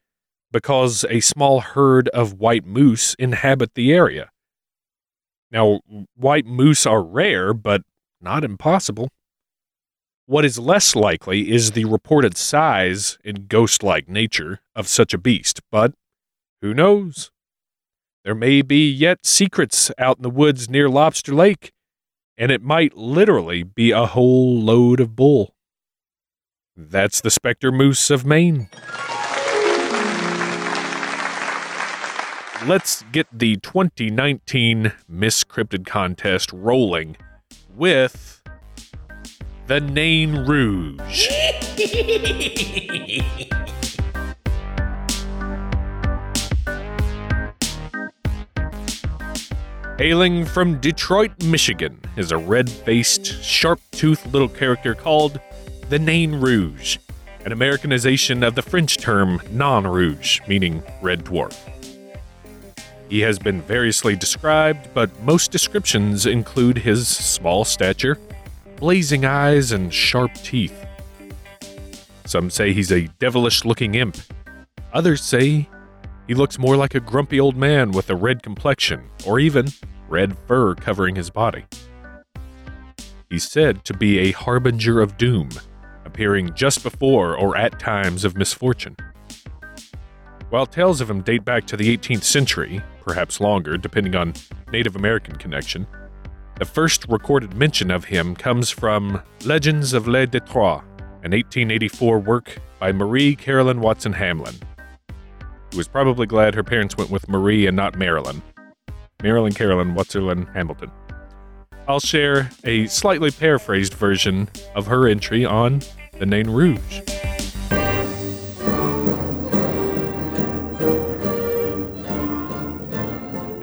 because 0.53 1.03
a 1.09 1.19
small 1.19 1.59
herd 1.59 2.07
of 2.09 2.39
white 2.39 2.65
moose 2.65 3.13
inhabit 3.19 3.73
the 3.73 3.91
area. 3.91 4.31
Now, 5.51 5.81
white 6.15 6.45
moose 6.45 6.85
are 6.85 7.03
rare, 7.03 7.53
but 7.53 7.81
not 8.21 8.45
impossible. 8.45 9.09
What 10.29 10.45
is 10.45 10.59
less 10.59 10.95
likely 10.95 11.49
is 11.49 11.71
the 11.71 11.85
reported 11.85 12.37
size 12.37 13.17
and 13.25 13.49
ghost 13.49 13.81
like 13.81 14.07
nature 14.07 14.59
of 14.75 14.87
such 14.87 15.11
a 15.11 15.17
beast, 15.17 15.61
but 15.71 15.95
who 16.61 16.71
knows? 16.71 17.31
There 18.23 18.35
may 18.35 18.61
be 18.61 18.87
yet 18.87 19.25
secrets 19.25 19.89
out 19.97 20.17
in 20.17 20.21
the 20.21 20.29
woods 20.29 20.69
near 20.69 20.87
Lobster 20.87 21.33
Lake, 21.33 21.71
and 22.37 22.51
it 22.51 22.61
might 22.61 22.95
literally 22.95 23.63
be 23.63 23.89
a 23.89 24.05
whole 24.05 24.61
load 24.61 24.99
of 24.99 25.15
bull. 25.15 25.55
That's 26.77 27.21
the 27.21 27.31
Spectre 27.31 27.71
Moose 27.71 28.11
of 28.11 28.23
Maine. 28.23 28.69
Let's 32.67 33.03
get 33.11 33.25
the 33.33 33.55
2019 33.63 34.93
Miss 35.07 35.43
Cryptid 35.43 35.87
contest 35.87 36.53
rolling 36.53 37.17
with 37.67 38.38
the 39.69 39.79
Nain 39.79 40.35
Rouge. 40.47 41.27
Hailing 49.99 50.45
from 50.47 50.79
Detroit, 50.79 51.43
Michigan, 51.43 51.99
is 52.17 52.31
a 52.31 52.37
red 52.39 52.67
faced, 52.67 53.43
sharp 53.43 53.79
toothed 53.91 54.33
little 54.33 54.49
character 54.49 54.95
called 54.95 55.39
the 55.89 55.99
Nain 55.99 56.41
Rouge, 56.41 56.97
an 57.45 57.51
Americanization 57.51 58.41
of 58.41 58.55
the 58.55 58.63
French 58.63 58.97
term 58.97 59.39
Nain 59.51 59.85
Rouge, 59.85 60.39
meaning 60.47 60.81
red 61.03 61.23
dwarf. 61.23 61.55
He 63.07 63.19
has 63.19 63.37
been 63.37 63.61
variously 63.61 64.15
described, 64.15 64.89
but 64.95 65.11
most 65.21 65.51
descriptions 65.51 66.25
include 66.25 66.79
his 66.79 67.07
small 67.07 67.65
stature, 67.65 68.17
blazing 68.79 69.25
eyes, 69.25 69.71
and 69.71 69.93
sharp 69.93 70.33
teeth. 70.35 70.85
Some 72.25 72.49
say 72.49 72.73
he's 72.73 72.91
a 72.91 73.07
devilish 73.19 73.65
looking 73.65 73.95
imp. 73.95 74.17
Others 74.93 75.21
say 75.21 75.67
he 76.27 76.33
looks 76.33 76.57
more 76.57 76.77
like 76.77 76.95
a 76.95 76.99
grumpy 76.99 77.39
old 77.39 77.57
man 77.57 77.91
with 77.91 78.09
a 78.09 78.15
red 78.15 78.41
complexion, 78.41 79.03
or 79.25 79.39
even 79.39 79.67
red 80.07 80.37
fur 80.47 80.75
covering 80.75 81.15
his 81.15 81.29
body. 81.29 81.65
He's 83.29 83.47
said 83.47 83.83
to 83.85 83.93
be 83.93 84.19
a 84.19 84.31
harbinger 84.31 85.01
of 85.01 85.17
doom, 85.17 85.49
appearing 86.05 86.53
just 86.55 86.81
before 86.81 87.37
or 87.37 87.57
at 87.57 87.79
times 87.79 88.23
of 88.23 88.37
misfortune. 88.37 88.95
While 90.49 90.65
tales 90.65 90.99
of 91.01 91.09
him 91.09 91.21
date 91.21 91.45
back 91.45 91.67
to 91.67 91.77
the 91.77 91.95
18th 91.95 92.23
century, 92.23 92.81
perhaps 93.01 93.39
longer, 93.39 93.77
depending 93.77 94.15
on 94.15 94.33
Native 94.71 94.95
American 94.95 95.35
connection, 95.35 95.85
the 96.59 96.65
first 96.65 97.05
recorded 97.07 97.55
mention 97.55 97.89
of 97.89 98.03
him 98.03 98.35
comes 98.35 98.69
from 98.69 99.23
Legends 99.45 99.93
of 99.93 100.09
Les 100.09 100.25
Detroit, 100.25 100.83
an 101.23 101.31
1884 101.31 102.19
work 102.19 102.57
by 102.79 102.91
Marie 102.91 103.33
Carolyn 103.33 103.79
Watson 103.79 104.11
Hamlin, 104.11 104.55
who 105.71 105.77
was 105.77 105.87
probably 105.87 106.27
glad 106.27 106.53
her 106.53 106.63
parents 106.63 106.97
went 106.97 107.09
with 107.09 107.29
Marie 107.29 107.65
and 107.65 107.77
not 107.77 107.97
Marilyn. 107.97 108.41
Marilyn 109.23 109.53
Carolyn 109.53 109.95
Watson 109.95 110.47
Hamilton. 110.47 110.91
I'll 111.87 112.01
share 112.01 112.49
a 112.65 112.87
slightly 112.87 113.31
paraphrased 113.31 113.93
version 113.93 114.49
of 114.75 114.87
her 114.87 115.07
entry 115.07 115.45
on 115.45 115.81
the 116.19 116.25
Nain 116.25 116.49
Rouge. 116.49 116.99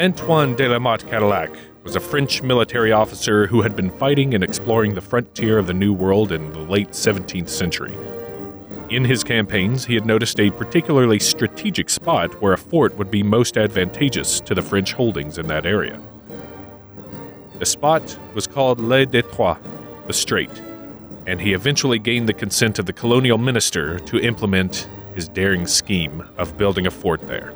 Antoine 0.00 0.56
de 0.56 0.66
la 0.66 0.78
Motte 0.78 1.06
Cadillac 1.06 1.50
was 1.86 1.94
a 1.94 2.00
French 2.00 2.42
military 2.42 2.90
officer 2.90 3.46
who 3.46 3.62
had 3.62 3.76
been 3.76 3.90
fighting 3.90 4.34
and 4.34 4.42
exploring 4.42 4.94
the 4.94 5.00
frontier 5.00 5.56
of 5.56 5.68
the 5.68 5.72
New 5.72 5.92
World 5.92 6.32
in 6.32 6.50
the 6.50 6.58
late 6.58 6.90
17th 6.90 7.48
century. 7.48 7.96
In 8.90 9.04
his 9.04 9.22
campaigns, 9.22 9.84
he 9.84 9.94
had 9.94 10.04
noticed 10.04 10.40
a 10.40 10.50
particularly 10.50 11.20
strategic 11.20 11.88
spot 11.88 12.42
where 12.42 12.52
a 12.52 12.58
fort 12.58 12.96
would 12.96 13.08
be 13.08 13.22
most 13.22 13.56
advantageous 13.56 14.40
to 14.40 14.52
the 14.52 14.62
French 14.62 14.94
holdings 14.94 15.38
in 15.38 15.46
that 15.46 15.64
area. 15.64 16.00
The 17.60 17.66
spot 17.66 18.18
was 18.34 18.48
called 18.48 18.80
Le 18.80 19.06
Détroit, 19.06 19.58
the 20.08 20.12
Strait, 20.12 20.50
and 21.24 21.40
he 21.40 21.52
eventually 21.52 22.00
gained 22.00 22.28
the 22.28 22.34
consent 22.34 22.80
of 22.80 22.86
the 22.86 22.92
colonial 22.92 23.38
minister 23.38 24.00
to 24.00 24.18
implement 24.18 24.88
his 25.14 25.28
daring 25.28 25.68
scheme 25.68 26.28
of 26.36 26.58
building 26.58 26.88
a 26.88 26.90
fort 26.90 27.28
there. 27.28 27.54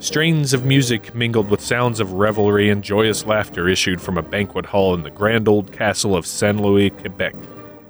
Strains 0.00 0.54
of 0.54 0.64
music 0.64 1.14
mingled 1.14 1.50
with 1.50 1.60
sounds 1.60 2.00
of 2.00 2.14
revelry 2.14 2.70
and 2.70 2.82
joyous 2.82 3.26
laughter 3.26 3.68
issued 3.68 4.00
from 4.00 4.16
a 4.16 4.22
banquet 4.22 4.64
hall 4.64 4.94
in 4.94 5.02
the 5.02 5.10
grand 5.10 5.46
old 5.46 5.72
castle 5.72 6.16
of 6.16 6.26
Saint 6.26 6.58
Louis, 6.58 6.88
Quebec 6.88 7.34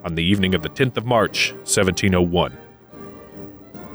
on 0.05 0.17
the 0.17 0.25
evening 0.25 0.53
of 0.57 0.63
the 0.63 0.69
10th 0.69 0.97
of 0.97 1.07
March, 1.07 1.53
1701. 1.53 2.59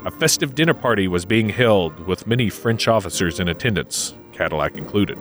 A 0.06 0.10
festive 0.10 0.54
dinner 0.54 0.72
party 0.72 1.06
was 1.08 1.26
being 1.26 1.50
held 1.50 2.06
with 2.06 2.26
many 2.26 2.48
French 2.48 2.88
officers 2.88 3.38
in 3.38 3.48
attendance, 3.48 4.14
Cadillac 4.32 4.78
included. 4.78 5.18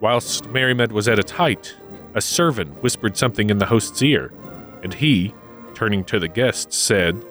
Whilst 0.00 0.46
merriment 0.46 0.92
was 0.92 1.08
at 1.08 1.18
its 1.18 1.32
height, 1.32 1.76
a 2.14 2.22
servant 2.22 2.82
whispered 2.82 3.18
something 3.18 3.50
in 3.50 3.58
the 3.58 3.66
host's 3.66 4.00
ear, 4.00 4.32
and 4.82 4.94
he, 4.94 5.34
turning 5.74 6.04
to 6.04 6.18
the 6.18 6.28
guests, 6.28 6.74
said, 6.74 7.22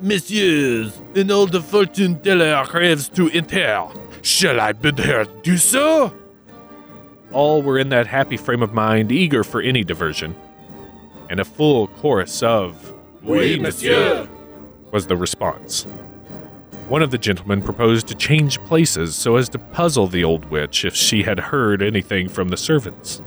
Messieurs, 0.00 1.00
an 1.16 1.30
old 1.30 1.64
fortune 1.64 2.20
teller 2.20 2.64
craves 2.66 3.08
to 3.08 3.28
enter. 3.30 3.88
Shall 4.22 4.60
I 4.60 4.72
bid 4.72 5.00
her 5.00 5.24
do 5.42 5.56
so? 5.56 6.14
All 7.32 7.62
were 7.62 7.78
in 7.78 7.88
that 7.88 8.06
happy 8.06 8.36
frame 8.36 8.62
of 8.62 8.72
mind, 8.72 9.10
eager 9.10 9.42
for 9.42 9.60
any 9.60 9.82
diversion, 9.82 10.36
and 11.28 11.40
a 11.40 11.44
full 11.44 11.88
chorus 11.88 12.42
of 12.44 12.94
Oui, 13.22 13.58
monsieur, 13.58 14.28
was 14.92 15.08
the 15.08 15.16
response. 15.16 15.82
One 16.88 17.02
of 17.02 17.10
the 17.10 17.18
gentlemen 17.18 17.60
proposed 17.60 18.06
to 18.06 18.14
change 18.14 18.60
places 18.60 19.16
so 19.16 19.36
as 19.36 19.48
to 19.50 19.58
puzzle 19.58 20.06
the 20.06 20.22
old 20.22 20.44
witch 20.46 20.84
if 20.84 20.94
she 20.94 21.24
had 21.24 21.40
heard 21.40 21.82
anything 21.82 22.28
from 22.28 22.48
the 22.48 22.56
servants. 22.56 23.20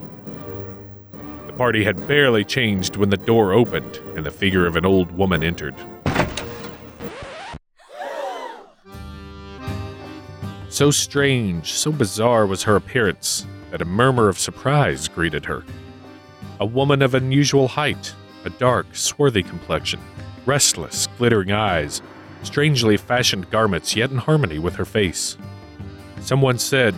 The 1.47 1.53
party 1.53 1.84
had 1.84 2.07
barely 2.07 2.45
changed 2.45 2.95
when 2.95 3.10
the 3.10 3.17
door 3.17 3.51
opened 3.51 3.97
and 4.15 4.25
the 4.25 4.31
figure 4.31 4.65
of 4.65 4.77
an 4.77 4.86
old 4.86 5.12
woman 5.12 5.43
entered. 5.43 5.75
So 10.81 10.89
strange, 10.89 11.73
so 11.73 11.91
bizarre 11.91 12.47
was 12.47 12.63
her 12.63 12.75
appearance 12.75 13.45
that 13.69 13.83
a 13.83 13.85
murmur 13.85 14.29
of 14.29 14.39
surprise 14.39 15.07
greeted 15.07 15.45
her 15.45 15.63
a 16.59 16.65
woman 16.65 17.03
of 17.03 17.13
unusual 17.13 17.67
height, 17.67 18.15
a 18.45 18.49
dark, 18.49 18.87
swarthy 18.95 19.43
complexion, 19.43 19.99
restless, 20.47 21.05
glittering 21.19 21.51
eyes, 21.51 22.01
strangely 22.41 22.97
fashioned 22.97 23.51
garments 23.51 23.95
yet 23.95 24.09
in 24.09 24.17
harmony 24.17 24.57
with 24.57 24.73
her 24.73 24.85
face. 24.85 25.37
Someone 26.19 26.57
said, 26.57 26.95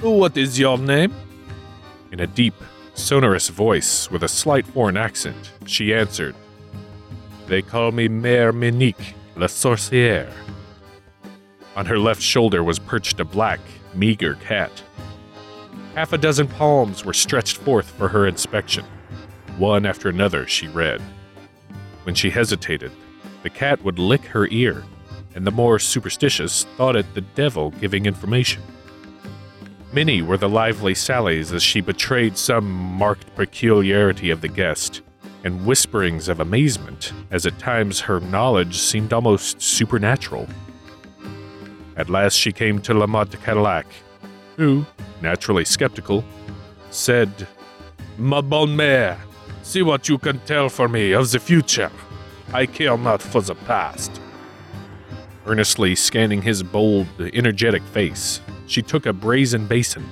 What 0.00 0.38
is 0.38 0.58
your 0.58 0.78
name? 0.78 1.14
In 2.12 2.20
a 2.20 2.26
deep, 2.26 2.54
sonorous 2.94 3.50
voice 3.50 4.10
with 4.10 4.22
a 4.22 4.28
slight 4.28 4.66
foreign 4.66 4.96
accent, 4.96 5.52
she 5.66 5.92
answered, 5.92 6.34
They 7.46 7.60
call 7.60 7.92
me 7.92 8.08
Mère 8.08 8.54
Minique, 8.54 9.14
la 9.36 9.48
sorcière. 9.48 10.32
On 11.74 11.86
her 11.86 11.98
left 11.98 12.20
shoulder 12.20 12.62
was 12.62 12.78
perched 12.78 13.20
a 13.20 13.24
black, 13.24 13.60
meager 13.94 14.34
cat. 14.34 14.82
Half 15.94 16.12
a 16.12 16.18
dozen 16.18 16.48
palms 16.48 17.04
were 17.04 17.14
stretched 17.14 17.56
forth 17.56 17.90
for 17.90 18.08
her 18.08 18.26
inspection. 18.26 18.84
One 19.58 19.86
after 19.86 20.08
another, 20.08 20.46
she 20.46 20.68
read. 20.68 21.00
When 22.04 22.14
she 22.14 22.30
hesitated, 22.30 22.92
the 23.42 23.50
cat 23.50 23.82
would 23.84 23.98
lick 23.98 24.24
her 24.26 24.48
ear, 24.48 24.84
and 25.34 25.46
the 25.46 25.50
more 25.50 25.78
superstitious 25.78 26.64
thought 26.76 26.96
it 26.96 27.14
the 27.14 27.20
devil 27.20 27.70
giving 27.72 28.06
information. 28.06 28.62
Many 29.92 30.22
were 30.22 30.38
the 30.38 30.48
lively 30.48 30.94
sallies 30.94 31.52
as 31.52 31.62
she 31.62 31.80
betrayed 31.80 32.38
some 32.38 32.70
marked 32.70 33.34
peculiarity 33.34 34.30
of 34.30 34.40
the 34.40 34.48
guest, 34.48 35.02
and 35.44 35.66
whisperings 35.66 36.28
of 36.28 36.40
amazement 36.40 37.12
as 37.30 37.44
at 37.46 37.58
times 37.58 38.00
her 38.00 38.20
knowledge 38.20 38.78
seemed 38.78 39.12
almost 39.12 39.60
supernatural. 39.60 40.48
At 41.96 42.08
last 42.08 42.34
she 42.34 42.52
came 42.52 42.80
to 42.82 42.94
La 42.94 43.06
Motte 43.06 43.40
Cadillac, 43.42 43.86
who, 44.56 44.84
naturally 45.20 45.64
skeptical, 45.64 46.24
said, 46.90 47.46
Ma 48.18 48.40
bonne 48.40 48.76
mère, 48.76 49.18
see 49.62 49.82
what 49.82 50.08
you 50.08 50.18
can 50.18 50.38
tell 50.40 50.68
for 50.68 50.88
me 50.88 51.12
of 51.12 51.30
the 51.30 51.38
future. 51.38 51.90
I 52.52 52.66
care 52.66 52.96
not 52.96 53.22
for 53.22 53.40
the 53.40 53.54
past. 53.54 54.20
Earnestly 55.46 55.94
scanning 55.94 56.42
his 56.42 56.62
bold, 56.62 57.08
energetic 57.18 57.82
face, 57.82 58.40
she 58.66 58.82
took 58.82 59.06
a 59.06 59.12
brazen 59.12 59.66
basin, 59.66 60.08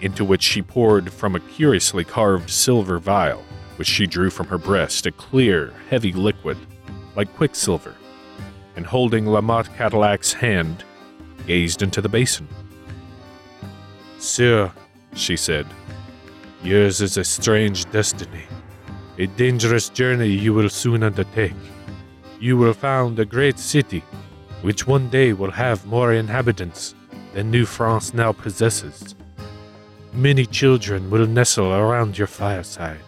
into 0.00 0.24
which 0.24 0.42
she 0.42 0.60
poured 0.60 1.12
from 1.12 1.36
a 1.36 1.40
curiously 1.40 2.04
carved 2.04 2.50
silver 2.50 2.98
vial, 2.98 3.42
which 3.76 3.88
she 3.88 4.06
drew 4.06 4.30
from 4.30 4.46
her 4.48 4.58
breast 4.58 5.06
a 5.06 5.12
clear, 5.12 5.72
heavy 5.88 6.12
liquid, 6.12 6.58
like 7.14 7.34
quicksilver, 7.36 7.94
and 8.74 8.86
holding 8.86 9.26
La 9.26 9.40
Motte 9.40 9.74
Cadillac's 9.76 10.32
hand, 10.32 10.84
gazed 11.46 11.82
into 11.82 12.00
the 12.00 12.08
basin. 12.08 12.48
Sir, 14.18 14.70
she 15.14 15.36
said, 15.36 15.66
yours 16.62 17.00
is 17.00 17.16
a 17.16 17.24
strange 17.24 17.90
destiny, 17.90 18.44
a 19.18 19.26
dangerous 19.26 19.88
journey 19.88 20.28
you 20.28 20.54
will 20.54 20.68
soon 20.68 21.02
undertake. 21.02 21.54
You 22.40 22.56
will 22.56 22.72
found 22.72 23.18
a 23.18 23.24
great 23.24 23.58
city, 23.58 24.02
which 24.62 24.86
one 24.86 25.08
day 25.08 25.32
will 25.32 25.50
have 25.50 25.86
more 25.86 26.12
inhabitants 26.12 26.94
than 27.34 27.50
New 27.50 27.66
France 27.66 28.14
now 28.14 28.32
possesses. 28.32 29.14
Many 30.12 30.46
children 30.46 31.10
will 31.10 31.26
nestle 31.26 31.72
around 31.72 32.18
your 32.18 32.26
fireside. 32.26 33.00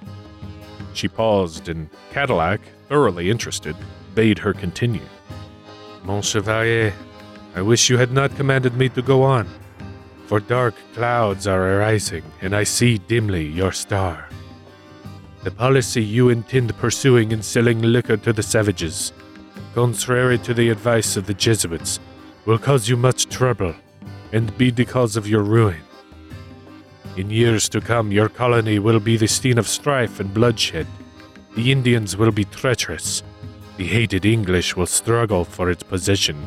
She 0.95 1.09
paused, 1.09 1.69
and 1.69 1.91
Cadillac, 2.13 2.61
thoroughly 2.89 3.31
interested, 3.31 3.77
bade 4.15 4.39
her 4.39 4.55
continue. 4.55 5.07
Mon 6.05 6.23
chevalier, 6.23 6.93
I 7.55 7.63
wish 7.63 7.89
you 7.89 7.99
had 7.99 8.13
not 8.13 8.37
commanded 8.37 8.77
me 8.77 8.89
to 8.91 9.03
go 9.03 9.23
on 9.23 9.49
for 10.27 10.41
dark 10.41 10.75
clouds 10.95 11.47
are 11.47 11.79
arising, 11.79 12.25
and 12.41 12.57
I 12.57 12.65
see 12.65 12.99
dimly 12.99 13.47
your 13.47 13.73
star. 13.73 14.29
The 15.43 15.51
policy 15.51 16.03
you 16.03 16.31
intend 16.31 16.77
pursuing 16.79 17.33
in 17.33 17.43
selling 17.43 17.83
liquor 17.83 18.17
to 18.17 18.33
the 18.33 18.43
savages, 18.43 19.13
contrary 19.75 20.39
to 20.39 20.55
the 20.55 20.71
advice 20.71 21.17
of 21.17 21.27
the 21.27 21.35
Jesuits, 21.35 22.01
will 22.47 22.59
cause 22.59 22.89
you 22.89 22.97
much 22.97 23.27
trouble 23.27 23.75
and 24.33 24.57
be 24.57 24.71
the 24.71 24.85
cause 24.85 25.17
of 25.17 25.29
your 25.29 25.43
ruin. 25.43 25.81
In 27.17 27.31
years 27.31 27.69
to 27.69 27.81
come, 27.81 28.11
your 28.11 28.29
colony 28.29 28.79
will 28.79 29.01
be 29.01 29.17
the 29.17 29.29
scene 29.29 29.59
of 29.59 29.69
strife 29.69 30.19
and 30.21 30.33
bloodshed. 30.33 30.87
The 31.55 31.71
Indians 31.71 32.17
will 32.17 32.33
be 32.33 32.45
treacherous. 32.45 33.23
The 33.77 33.87
hated 33.87 34.25
English 34.25 34.75
will 34.75 34.87
struggle 34.87 35.45
for 35.45 35.71
its 35.71 35.83
position. 35.83 36.45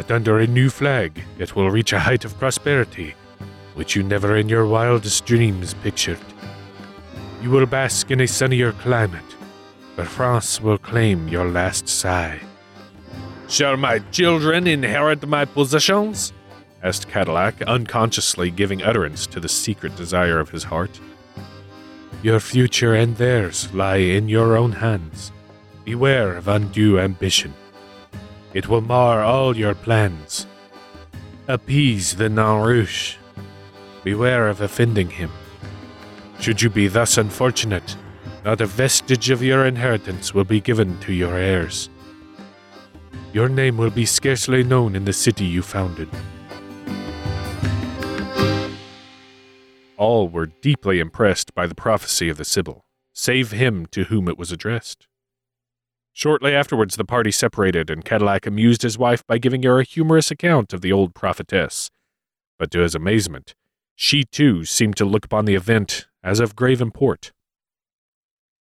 But 0.00 0.10
under 0.10 0.38
a 0.38 0.46
new 0.46 0.70
flag, 0.70 1.22
it 1.38 1.54
will 1.54 1.70
reach 1.70 1.92
a 1.92 1.98
height 1.98 2.24
of 2.24 2.38
prosperity, 2.38 3.14
which 3.74 3.94
you 3.94 4.02
never 4.02 4.38
in 4.38 4.48
your 4.48 4.64
wildest 4.64 5.26
dreams 5.26 5.74
pictured. 5.74 6.24
You 7.42 7.50
will 7.50 7.66
bask 7.66 8.10
in 8.10 8.22
a 8.22 8.26
sunnier 8.26 8.72
climate, 8.72 9.36
but 9.96 10.06
France 10.06 10.58
will 10.58 10.78
claim 10.78 11.28
your 11.28 11.50
last 11.50 11.86
sigh. 11.86 12.40
Shall 13.46 13.76
my 13.76 13.98
children 14.10 14.66
inherit 14.66 15.28
my 15.28 15.44
possessions? 15.44 16.32
asked 16.82 17.10
Cadillac, 17.10 17.60
unconsciously 17.60 18.50
giving 18.50 18.82
utterance 18.82 19.26
to 19.26 19.38
the 19.38 19.50
secret 19.50 19.96
desire 19.96 20.40
of 20.40 20.48
his 20.48 20.64
heart. 20.64 20.98
Your 22.22 22.40
future 22.40 22.94
and 22.94 23.18
theirs 23.18 23.70
lie 23.74 23.96
in 23.96 24.30
your 24.30 24.56
own 24.56 24.72
hands. 24.72 25.30
Beware 25.84 26.38
of 26.38 26.48
undue 26.48 26.98
ambition. 26.98 27.52
It 28.52 28.68
will 28.68 28.80
mar 28.80 29.22
all 29.22 29.56
your 29.56 29.74
plans. 29.74 30.46
Appease 31.46 32.16
the 32.16 32.28
Rouge. 32.28 33.16
Beware 34.02 34.48
of 34.48 34.60
offending 34.60 35.10
him. 35.10 35.30
Should 36.40 36.62
you 36.62 36.70
be 36.70 36.88
thus 36.88 37.18
unfortunate, 37.18 37.96
not 38.44 38.60
a 38.60 38.66
vestige 38.66 39.30
of 39.30 39.42
your 39.42 39.66
inheritance 39.66 40.32
will 40.32 40.44
be 40.44 40.60
given 40.60 40.98
to 41.00 41.12
your 41.12 41.36
heirs. 41.36 41.90
Your 43.32 43.48
name 43.48 43.76
will 43.76 43.90
be 43.90 44.06
scarcely 44.06 44.64
known 44.64 44.96
in 44.96 45.04
the 45.04 45.12
city 45.12 45.44
you 45.44 45.62
founded. 45.62 46.08
All 49.96 50.28
were 50.28 50.46
deeply 50.46 50.98
impressed 50.98 51.54
by 51.54 51.66
the 51.66 51.74
prophecy 51.74 52.28
of 52.30 52.38
the 52.38 52.44
Sibyl, 52.44 52.84
save 53.12 53.52
him 53.52 53.86
to 53.92 54.04
whom 54.04 54.28
it 54.28 54.38
was 54.38 54.50
addressed. 54.50 55.06
Shortly 56.20 56.54
afterwards, 56.54 56.96
the 56.96 57.04
party 57.06 57.30
separated, 57.30 57.88
and 57.88 58.04
Cadillac 58.04 58.46
amused 58.46 58.82
his 58.82 58.98
wife 58.98 59.26
by 59.26 59.38
giving 59.38 59.62
her 59.62 59.80
a 59.80 59.84
humorous 59.84 60.30
account 60.30 60.74
of 60.74 60.82
the 60.82 60.92
old 60.92 61.14
prophetess. 61.14 61.90
But 62.58 62.70
to 62.72 62.80
his 62.80 62.94
amazement, 62.94 63.54
she 63.96 64.24
too 64.24 64.66
seemed 64.66 64.98
to 64.98 65.06
look 65.06 65.24
upon 65.24 65.46
the 65.46 65.54
event 65.54 66.08
as 66.22 66.38
of 66.38 66.54
grave 66.54 66.82
import. 66.82 67.32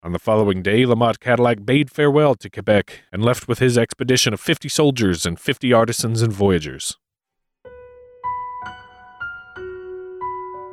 On 0.03 0.13
the 0.13 0.19
following 0.19 0.63
day, 0.63 0.85
Lamotte 0.85 1.21
Cadillac 1.21 1.65
bade 1.65 1.91
farewell 1.91 2.35
to 2.35 2.51
Quebec 2.51 3.01
and 3.11 3.25
left 3.25 3.49
with 3.49 3.61
his 3.61 3.79
expedition 3.79 4.35
of 4.35 4.41
fifty 4.41 4.69
soldiers 4.69 5.25
and 5.25 5.41
fifty 5.41 5.73
artisans 5.73 6.21
and 6.21 6.35
voyagers. 6.35 6.99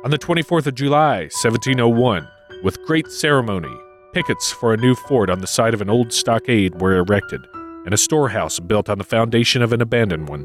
On 0.04 0.10
the 0.10 0.18
24th 0.18 0.66
of 0.66 0.74
July, 0.74 1.20
1701, 1.20 2.28
with 2.62 2.84
great 2.84 3.10
ceremony, 3.10 3.74
pickets 4.12 4.50
for 4.50 4.72
a 4.72 4.76
new 4.76 4.94
fort 4.94 5.30
on 5.30 5.40
the 5.40 5.46
site 5.46 5.74
of 5.74 5.80
an 5.80 5.90
old 5.90 6.12
stockade 6.12 6.80
were 6.80 6.96
erected, 6.96 7.46
and 7.84 7.92
a 7.92 7.98
storehouse 7.98 8.58
built 8.58 8.88
on 8.88 8.98
the 8.98 9.04
foundation 9.04 9.62
of 9.62 9.72
an 9.72 9.80
abandoned 9.80 10.28
one, 10.28 10.44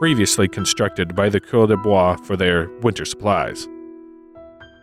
previously 0.00 0.48
constructed 0.48 1.14
by 1.14 1.28
the 1.28 1.40
Coeur 1.40 1.66
de 1.66 1.76
Bois 1.76 2.16
for 2.16 2.36
their 2.36 2.68
winter 2.80 3.04
supplies. 3.04 3.68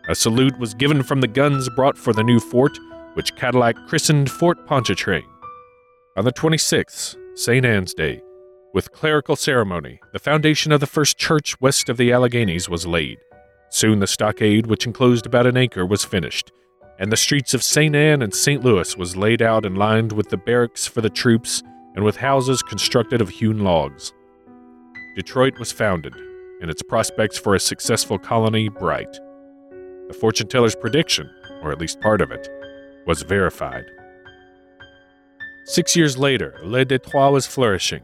A 0.10 0.16
salute 0.16 0.58
was 0.60 0.74
given 0.74 1.04
from 1.04 1.22
the 1.22 1.28
guns 1.28 1.70
brought 1.70 1.98
for 1.98 2.14
the 2.14 2.24
new 2.24 2.40
fort, 2.40 2.78
which 3.16 3.36
Cadillac 3.36 3.76
christened 3.88 4.32
Fort 4.32 4.66
Pontchartrain. 4.66 5.26
On 6.16 6.24
the 6.24 6.32
26th, 6.32 7.16
St. 7.36 7.66
Anne's 7.66 7.94
Day, 7.94 8.22
with 8.74 8.92
clerical 8.92 9.36
ceremony, 9.36 10.00
the 10.14 10.20
foundation 10.20 10.72
of 10.72 10.80
the 10.80 10.88
first 10.88 11.18
church 11.18 11.60
west 11.60 11.90
of 11.90 11.98
the 11.98 12.12
Alleghanies 12.12 12.70
was 12.70 12.86
laid. 12.86 13.18
Soon 13.70 14.00
the 14.00 14.08
stockade, 14.08 14.68
which 14.68 14.86
enclosed 14.86 15.26
about 15.26 15.48
an 15.48 15.58
acre, 15.58 15.86
was 15.86 16.06
finished, 16.06 16.52
and 17.00 17.12
the 17.12 17.18
streets 17.18 17.54
of 17.54 17.64
St. 17.64 17.96
Anne 17.96 18.22
and 18.22 18.34
St. 18.34 18.64
Louis 18.64 18.98
was 18.98 19.16
laid 19.16 19.42
out 19.42 19.66
and 19.66 19.78
lined 19.78 20.12
with 20.12 20.30
the 20.30 20.38
barracks 20.38 20.88
for 20.88 21.02
the 21.02 21.10
troops 21.10 21.62
and 21.96 22.04
with 22.04 22.18
houses 22.18 22.62
constructed 22.64 23.22
of 23.22 23.30
hewn 23.30 23.60
logs. 23.60 24.14
Detroit 25.16 25.58
was 25.60 25.72
founded, 25.72 26.14
and 26.62 26.70
its 26.70 26.82
prospects 26.84 27.38
for 27.38 27.56
a 27.56 27.60
successful 27.60 28.18
colony 28.20 28.70
bright. 28.70 29.12
The 30.08 30.18
fortune 30.20 30.48
teller's 30.48 30.76
prediction, 30.76 31.30
or 31.62 31.72
at 31.72 31.80
least 31.80 32.02
part 32.02 32.22
of 32.22 32.32
it, 32.32 32.48
was 33.06 33.24
verified. 33.24 33.86
Six 35.66 35.96
years 35.96 36.18
later, 36.18 36.60
Le 36.64 36.86
Detroit 36.86 37.34
was 37.34 37.46
flourishing, 37.48 38.04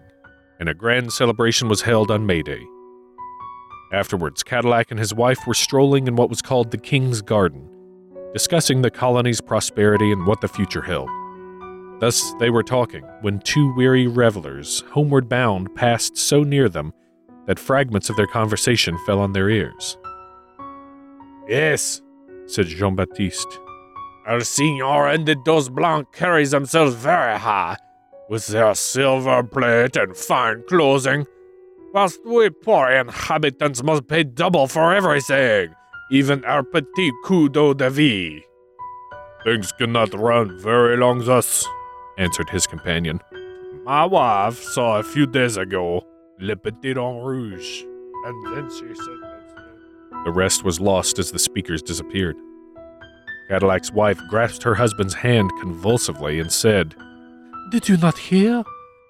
and 0.60 0.70
a 0.70 0.74
grand 0.74 1.14
celebration 1.14 1.70
was 1.70 1.82
held 1.82 2.12
on 2.12 2.26
May 2.26 2.42
Day. 2.42 2.62
Afterwards, 3.94 4.44
Cadillac 4.44 4.92
and 4.92 5.00
his 5.00 5.14
wife 5.14 5.46
were 5.46 5.54
strolling 5.54 6.08
in 6.08 6.16
what 6.16 6.30
was 6.30 6.42
called 6.42 6.72
the 6.72 6.78
King's 6.78 7.22
Garden, 7.22 7.70
discussing 8.34 8.82
the 8.82 8.92
colony's 8.92 9.40
prosperity 9.40 10.12
and 10.12 10.26
what 10.26 10.42
the 10.42 10.48
future 10.48 10.82
held. 10.82 11.10
Thus 12.00 12.34
they 12.40 12.50
were 12.50 12.64
talking 12.64 13.04
when 13.22 13.40
two 13.40 13.74
weary 13.76 14.08
revelers, 14.08 14.84
homeward 14.92 15.30
bound, 15.30 15.74
passed 15.76 16.18
so 16.18 16.44
near 16.44 16.68
them 16.68 16.94
that 17.46 17.60
fragments 17.60 18.10
of 18.10 18.16
their 18.16 18.28
conversation 18.28 18.98
fell 19.06 19.20
on 19.20 19.34
their 19.34 19.50
ears. 19.50 19.98
Yes, 21.48 22.02
said 22.48 22.68
Jean 22.68 22.96
Baptiste. 22.96 23.60
Our 24.26 24.42
Signor 24.42 25.08
and 25.10 25.26
the 25.26 25.36
Dos 25.36 25.70
Blancs 25.70 26.18
carry 26.18 26.46
themselves 26.46 26.96
very 26.96 27.38
high, 27.38 27.78
with 28.30 28.48
their 28.48 28.74
silver 28.74 29.44
plate 29.44 29.96
and 29.98 30.16
fine 30.16 30.64
clothing 30.68 31.26
whilst 31.94 32.26
we 32.26 32.50
poor 32.50 32.90
inhabitants 32.90 33.84
must 33.84 34.08
pay 34.08 34.24
double 34.24 34.68
for 34.68 34.94
everything, 34.94 35.74
even 36.12 36.44
our 36.46 36.64
petit 36.64 37.12
coup 37.24 37.50
de 37.50 37.90
vie. 37.90 38.44
Things 39.44 39.72
cannot 39.74 40.14
run 40.14 40.58
very 40.60 40.96
long 40.98 41.24
thus, 41.26 41.66
answered 42.18 42.50
his 42.50 42.66
companion. 42.66 43.20
My 43.84 44.06
wife 44.06 44.62
saw 44.62 45.00
a 45.00 45.04
few 45.04 45.26
days 45.26 45.58
ago 45.58 46.06
Le 46.40 46.56
Petit 46.56 46.92
en 46.92 47.18
Rouge, 47.18 47.84
and 48.26 48.56
then 48.56 48.70
she 48.70 48.96
said 48.96 50.24
The 50.24 50.32
rest 50.32 50.64
was 50.64 50.80
lost 50.80 51.20
as 51.20 51.32
the 51.32 51.40
speakers 51.40 51.82
disappeared. 51.82 52.38
Cadillac's 53.50 53.92
wife 53.92 54.20
grasped 54.30 54.64
her 54.64 54.76
husband's 54.76 55.14
hand 55.14 55.52
convulsively 55.60 56.40
and 56.40 56.52
said, 56.52 56.96
Did 57.72 57.90
you 57.90 57.98
not 57.98 58.18
hear? 58.18 58.64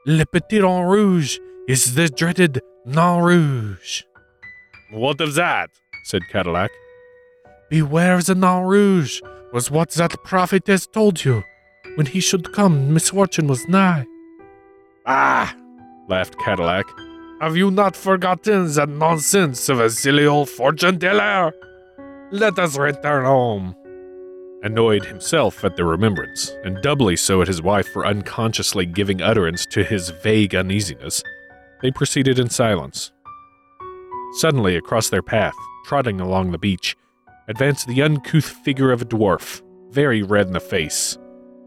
Le 0.05 0.25
Petit 0.25 0.59
en 0.61 0.83
Rouge 0.85 1.37
is 1.67 1.93
the 1.93 2.09
dreaded 2.09 2.59
Nain 2.85 3.21
Rouge. 3.21 4.03
What 4.91 5.21
of 5.21 5.35
that? 5.35 5.69
said 6.05 6.23
Cadillac. 6.29 6.71
Beware 7.73 8.21
the 8.21 8.35
Nain 8.35 8.65
Rouge 8.65 9.19
was 9.51 9.71
what 9.71 9.89
that 9.93 10.23
prophetess 10.23 10.85
told 10.85 11.25
you. 11.25 11.43
When 11.95 12.05
he 12.05 12.19
should 12.19 12.53
come, 12.53 12.93
misfortune 12.93 13.47
was 13.47 13.67
nigh. 13.67 14.05
Ah! 15.07 15.55
laughed 16.07 16.37
Cadillac. 16.37 16.85
Have 17.41 17.57
you 17.57 17.71
not 17.71 17.95
forgotten 17.95 18.71
that 18.73 18.89
nonsense 18.89 19.69
of 19.69 19.79
a 19.79 19.89
silly 19.89 20.27
old 20.27 20.51
fortune 20.51 20.99
teller? 20.99 21.51
Let 22.31 22.59
us 22.59 22.77
return 22.77 23.25
home. 23.25 23.73
Annoyed 24.61 25.05
himself 25.05 25.63
at 25.63 25.75
the 25.75 25.83
remembrance, 25.83 26.51
and 26.63 26.79
doubly 26.83 27.15
so 27.15 27.41
at 27.41 27.47
his 27.47 27.63
wife 27.63 27.87
for 27.87 28.05
unconsciously 28.05 28.85
giving 28.85 29.19
utterance 29.19 29.65
to 29.71 29.83
his 29.83 30.11
vague 30.21 30.53
uneasiness, 30.53 31.23
they 31.81 31.89
proceeded 31.89 32.37
in 32.37 32.51
silence. 32.51 33.11
Suddenly, 34.33 34.75
across 34.75 35.09
their 35.09 35.23
path, 35.23 35.55
trotting 35.87 36.21
along 36.21 36.51
the 36.51 36.59
beach, 36.59 36.95
advanced 37.47 37.87
the 37.87 38.01
uncouth 38.01 38.45
figure 38.45 38.91
of 38.91 39.01
a 39.01 39.05
dwarf, 39.05 39.61
very 39.89 40.23
red 40.23 40.47
in 40.47 40.53
the 40.53 40.59
face, 40.59 41.17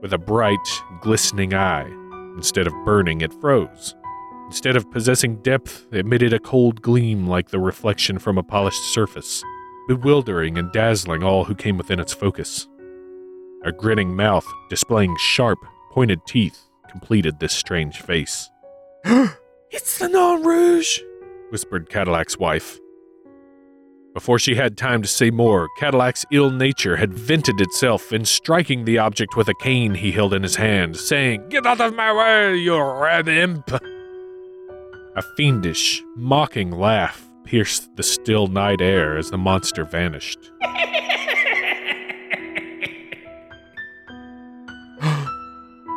with 0.00 0.12
a 0.12 0.18
bright, 0.18 0.56
glistening 1.00 1.54
eye. 1.54 1.88
Instead 2.36 2.66
of 2.66 2.84
burning, 2.84 3.20
it 3.20 3.32
froze. 3.40 3.94
Instead 4.46 4.76
of 4.76 4.90
possessing 4.90 5.36
depth, 5.42 5.86
it 5.92 6.00
emitted 6.00 6.32
a 6.32 6.38
cold 6.38 6.80
gleam 6.82 7.26
like 7.26 7.48
the 7.48 7.58
reflection 7.58 8.18
from 8.18 8.38
a 8.38 8.42
polished 8.42 8.82
surface, 8.92 9.42
bewildering 9.88 10.56
and 10.56 10.70
dazzling 10.72 11.22
all 11.22 11.44
who 11.44 11.54
came 11.54 11.76
within 11.76 11.98
its 11.98 12.12
focus. 12.12 12.68
A 13.64 13.72
grinning 13.72 14.14
mouth, 14.14 14.46
displaying 14.70 15.16
sharp, 15.18 15.58
pointed 15.90 16.20
teeth, 16.26 16.58
completed 16.88 17.40
this 17.40 17.52
strange 17.52 18.00
face. 18.00 18.50
It's 19.72 19.98
the 19.98 20.08
Nain 20.08 20.46
Rouge, 20.46 21.00
whispered 21.50 21.90
Cadillac's 21.90 22.38
wife. 22.38 22.78
Before 24.16 24.38
she 24.38 24.54
had 24.54 24.78
time 24.78 25.02
to 25.02 25.08
say 25.08 25.30
more, 25.30 25.68
Cadillac's 25.78 26.24
ill 26.32 26.50
nature 26.50 26.96
had 26.96 27.12
vented 27.12 27.60
itself 27.60 28.14
in 28.14 28.24
striking 28.24 28.86
the 28.86 28.96
object 28.96 29.36
with 29.36 29.46
a 29.46 29.54
cane 29.60 29.92
he 29.92 30.10
held 30.10 30.32
in 30.32 30.42
his 30.42 30.56
hand, 30.56 30.96
saying, 30.96 31.46
Get 31.50 31.66
out 31.66 31.82
of 31.82 31.94
my 31.94 32.14
way, 32.14 32.56
you 32.56 32.82
red 32.82 33.28
imp! 33.28 33.70
A 33.70 35.22
fiendish, 35.36 36.02
mocking 36.16 36.70
laugh 36.70 37.28
pierced 37.44 37.94
the 37.96 38.02
still 38.02 38.46
night 38.46 38.80
air 38.80 39.18
as 39.18 39.30
the 39.30 39.36
monster 39.36 39.84
vanished. 39.84 40.50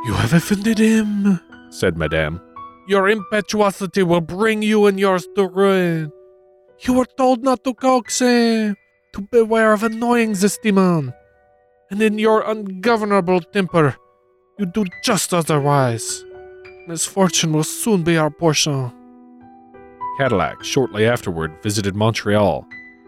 You 0.06 0.14
have 0.16 0.34
offended 0.34 0.80
him, 0.80 1.40
said 1.70 1.98
Madame. 1.98 2.42
Your 2.88 3.08
impetuosity 3.08 4.04
will 4.04 4.22
bring 4.22 4.62
you 4.62 4.88
and 4.88 5.00
yours 5.00 5.28
to 5.36 5.48
ruin. 5.48 6.12
You 6.82 6.94
were 6.94 7.06
told 7.18 7.44
not 7.44 7.64
to 7.66 7.74
coax 7.74 8.20
him, 8.20 8.76
to 9.14 9.22
beware 9.22 9.74
of 9.74 9.84
annoying 9.84 10.34
this 10.34 10.58
demon. 10.58 11.14
And 11.92 12.02
in 12.02 12.18
your 12.18 12.42
ungovernable 12.42 13.42
temper, 13.42 13.96
you 14.58 14.66
do 14.66 14.86
just 15.04 15.34
otherwise. 15.34 16.24
Misfortune 16.88 17.52
will 17.52 17.64
soon 17.64 18.04
be 18.04 18.18
our 18.18 18.30
portion. 18.30 18.92
Cadillac, 20.18 20.64
shortly 20.64 21.06
afterward, 21.06 21.52
visited 21.62 21.96
Montreal, 21.96 22.66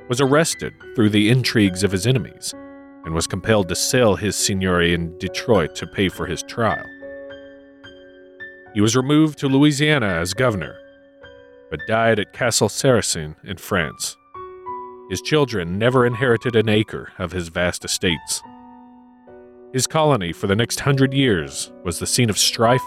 was 0.10 0.20
arrested 0.20 0.74
through 0.96 1.10
the 1.10 1.30
intrigues 1.30 1.84
of 1.84 1.92
his 1.92 2.06
enemies, 2.06 2.54
and 3.06 3.14
was 3.14 3.28
compelled 3.28 3.70
to 3.70 3.76
sell 3.76 4.16
his 4.16 4.36
seigneury 4.36 4.94
in 4.94 5.18
Detroit 5.18 5.76
to 5.76 5.88
pay 5.88 6.10
for 6.10 6.26
his 6.26 6.44
trial. 6.44 6.86
He 8.74 8.82
was 8.82 8.96
removed 8.96 9.40
to 9.40 9.48
Louisiana 9.48 10.08
as 10.08 10.34
governor, 10.34 10.78
but 11.72 11.88
died 11.88 12.20
at 12.20 12.34
Castelsarrasin 12.34 13.36
in 13.44 13.58
France. 13.58 14.18
His 15.10 15.22
children 15.22 15.80
never 15.80 16.06
inherited 16.06 16.56
an 16.56 16.70
acre 16.70 17.12
of 17.18 17.32
his 17.32 17.48
vast 17.48 17.84
estates. 17.84 18.44
His 19.74 19.88
colony 19.88 20.34
for 20.34 20.48
the 20.48 20.56
next 20.56 20.82
hundred 20.82 21.14
years 21.14 21.72
was 21.84 21.98
the 21.98 22.06
scene 22.06 22.30
of 22.30 22.38
strife, 22.38 22.84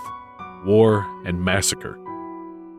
war, 0.65 1.05
and 1.25 1.43
massacre. 1.43 1.99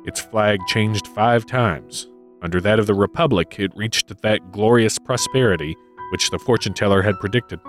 Its 0.06 0.22
flag 0.22 0.60
changed 0.68 1.08
five 1.08 1.46
times. 1.46 2.08
Under 2.44 2.62
that 2.62 2.80
of 2.80 2.86
the 2.86 2.94
Republic, 2.94 3.56
it 3.60 3.76
reached 3.76 4.22
that 4.22 4.52
glorious 4.52 5.00
prosperity 5.00 5.76
which 6.12 6.30
the 6.30 6.38
fortune 6.38 6.74
teller 6.74 7.02
had 7.02 7.20
predicted. 7.20 7.60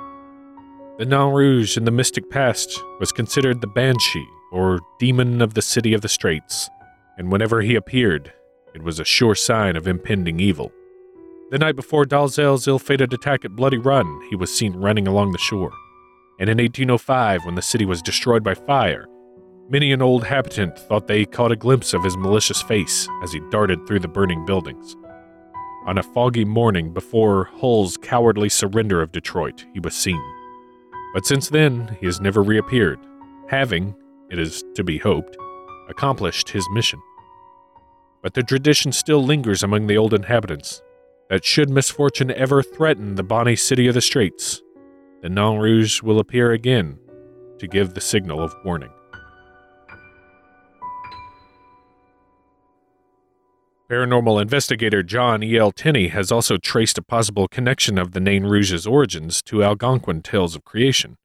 The 0.99 1.07
Nain 1.07 1.33
Rouge 1.33 1.79
in 1.79 1.85
the 1.85 1.91
mystic 1.91 2.29
past 2.31 2.83
was 3.01 3.13
considered 3.13 3.61
the 3.61 3.67
banshee, 3.67 4.27
or 4.53 4.81
demon 4.99 5.41
of 5.41 5.55
the 5.55 5.63
city 5.63 5.95
of 5.95 6.03
the 6.03 6.09
straits, 6.09 6.69
and 7.17 7.33
whenever 7.33 7.63
he 7.63 7.75
appeared, 7.75 8.33
it 8.75 8.83
was 8.83 9.01
a 9.01 9.05
sure 9.05 9.35
sign 9.35 9.77
of 9.77 9.89
impending 9.89 10.39
evil. 10.39 10.71
The 11.51 11.59
night 11.59 11.77
before 11.77 12.05
Dalzell's 12.05 12.69
ill 12.69 12.79
fated 12.79 13.13
attack 13.13 13.45
at 13.45 13.57
Bloody 13.57 13.79
Run, 13.79 14.21
he 14.29 14.37
was 14.37 14.55
seen 14.55 14.75
running 14.75 15.07
along 15.07 15.33
the 15.33 15.39
shore. 15.39 15.73
And 16.39 16.51
in 16.51 16.59
1805, 16.59 17.45
when 17.45 17.55
the 17.55 17.63
city 17.63 17.85
was 17.85 18.03
destroyed 18.03 18.43
by 18.43 18.55
fire, 18.55 19.07
many 19.71 19.93
an 19.93 20.03
old 20.03 20.25
habitant 20.25 20.79
thought 20.79 21.07
they 21.07 21.25
caught 21.25 21.53
a 21.53 21.57
glimpse 21.57 21.95
of 21.95 22.05
his 22.05 22.17
malicious 22.17 22.61
face 22.63 23.09
as 23.23 23.33
he 23.33 23.41
darted 23.51 23.87
through 23.87 24.01
the 24.01 24.09
burning 24.09 24.45
buildings. 24.45 24.97
On 25.87 25.99
a 25.99 26.03
foggy 26.03 26.45
morning 26.45 26.93
before 26.93 27.45
Hull's 27.45 27.97
cowardly 27.97 28.49
surrender 28.49 29.01
of 29.01 29.13
Detroit, 29.13 29.65
he 29.73 29.81
was 29.81 29.95
seen. 29.95 30.21
But 31.15 31.25
since 31.25 31.49
then, 31.49 31.97
he 32.01 32.07
has 32.07 32.21
never 32.21 32.43
reappeared, 32.43 32.99
having, 33.49 33.95
it 34.31 34.39
is 34.39 34.65
to 34.75 34.83
be 34.83 34.99
hoped, 34.99 35.37
accomplished 35.89 36.51
his 36.51 36.67
mission. 36.71 37.01
But 38.23 38.35
the 38.35 38.43
tradition 38.43 38.93
still 38.93 39.23
lingers 39.23 39.63
among 39.63 39.87
the 39.87 39.97
old 39.97 40.15
inhabitants 40.15 40.83
that 41.31 41.45
should 41.45 41.71
misfortune 41.71 42.31
ever 42.33 42.63
threaten 42.63 43.15
the 43.15 43.23
bonny 43.23 43.57
city 43.57 43.87
of 43.89 43.95
the 43.95 44.01
Straits, 44.01 44.63
the 45.23 45.29
Nain 45.29 45.59
Rouge 45.59 46.03
will 46.03 46.19
appear 46.19 46.53
again 46.53 46.99
to 47.59 47.67
give 47.67 47.95
the 47.95 48.01
signal 48.01 48.41
of 48.41 48.55
warning. 48.65 48.91
Paranormal 53.91 54.43
investigator 54.43 55.05
John 55.05 55.45
E.L. 55.45 55.71
Tenney 55.71 56.09
has 56.09 56.33
also 56.33 56.57
traced 56.57 56.99
a 56.99 57.03
possible 57.03 57.47
connection 57.47 57.99
of 57.99 58.13
the 58.13 58.21
Nain 58.21 58.45
Rouge's 58.45 58.85
origins 58.85 59.41
to 59.43 59.63
Algonquin 59.63 60.23
tales 60.23 60.57
of 60.57 60.65
creation. 60.65 61.17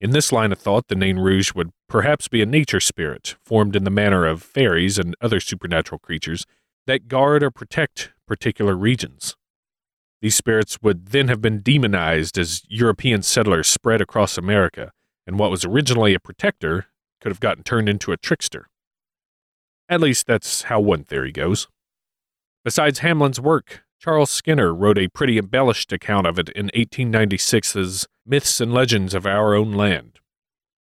In 0.00 0.12
this 0.12 0.32
line 0.32 0.50
of 0.50 0.58
thought, 0.58 0.88
the 0.88 0.94
Nain 0.94 1.18
Rouge 1.18 1.52
would 1.54 1.72
perhaps 1.86 2.26
be 2.26 2.40
a 2.40 2.46
nature 2.46 2.80
spirit, 2.80 3.36
formed 3.44 3.76
in 3.76 3.84
the 3.84 3.90
manner 3.90 4.26
of 4.26 4.42
fairies 4.42 4.98
and 4.98 5.14
other 5.20 5.40
supernatural 5.40 5.98
creatures, 5.98 6.46
that 6.86 7.06
guard 7.06 7.42
or 7.42 7.50
protect 7.50 8.12
particular 8.26 8.74
regions. 8.74 9.36
These 10.22 10.36
spirits 10.36 10.78
would 10.80 11.08
then 11.08 11.28
have 11.28 11.42
been 11.42 11.60
demonized 11.60 12.38
as 12.38 12.62
European 12.68 13.22
settlers 13.22 13.68
spread 13.68 14.00
across 14.00 14.38
America, 14.38 14.92
and 15.26 15.38
what 15.38 15.50
was 15.50 15.66
originally 15.66 16.14
a 16.14 16.20
protector 16.20 16.86
could 17.20 17.30
have 17.30 17.40
gotten 17.40 17.62
turned 17.62 17.88
into 17.88 18.12
a 18.12 18.16
trickster. 18.16 18.68
At 19.88 20.00
least 20.00 20.26
that's 20.26 20.62
how 20.62 20.80
one 20.80 21.04
theory 21.04 21.32
goes. 21.32 21.68
Besides 22.64 23.00
Hamlin's 23.00 23.40
work, 23.40 23.82
Charles 24.00 24.30
Skinner 24.30 24.74
wrote 24.74 24.96
a 24.96 25.08
pretty 25.08 25.36
embellished 25.36 25.92
account 25.92 26.26
of 26.26 26.38
it 26.38 26.48
in 26.50 26.70
1896's 26.74 28.08
Myths 28.24 28.58
and 28.58 28.72
Legends 28.72 29.12
of 29.12 29.26
Our 29.26 29.54
Own 29.54 29.72
Land. 29.72 30.20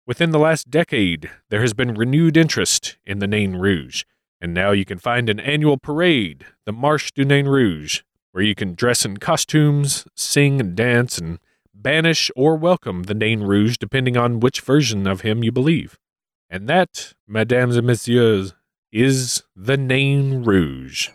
Within 0.06 0.30
the 0.30 0.38
last 0.38 0.69
decade, 0.69 1.32
there 1.50 1.62
has 1.62 1.74
been 1.74 1.95
renewed 1.95 2.38
interest 2.38 3.00
in 3.08 3.17
the 3.17 3.26
Nain 3.26 3.56
Rouge, 3.56 4.04
and 4.39 4.54
now 4.54 4.69
you 4.74 4.86
can 4.86 5.00
find 5.00 5.28
an 5.28 5.39
annual 5.39 5.80
parade, 5.80 6.45
the 6.67 6.72
Marche 6.72 7.12
du 7.12 7.26
Nain 7.26 7.48
Rouge, 7.48 8.02
where 8.32 8.43
you 8.43 8.54
can 8.54 8.76
dress 8.76 9.04
in 9.04 9.17
costumes, 9.17 10.06
sing 10.15 10.60
and 10.60 10.76
dance, 10.76 11.17
and 11.17 11.39
banish 11.74 12.30
or 12.36 12.56
welcome 12.58 13.04
the 13.04 13.15
Nain 13.15 13.41
Rouge 13.41 13.78
depending 13.78 14.17
on 14.17 14.39
which 14.39 14.62
version 14.62 15.08
of 15.08 15.22
him 15.22 15.43
you 15.43 15.52
believe. 15.52 15.98
And 16.48 16.69
that, 16.69 17.15
mesdames 17.28 17.76
and 17.76 17.88
messieurs, 17.88 18.54
is 18.91 19.41
the 19.56 19.78
Nain 19.78 20.43
Rouge. 20.43 21.10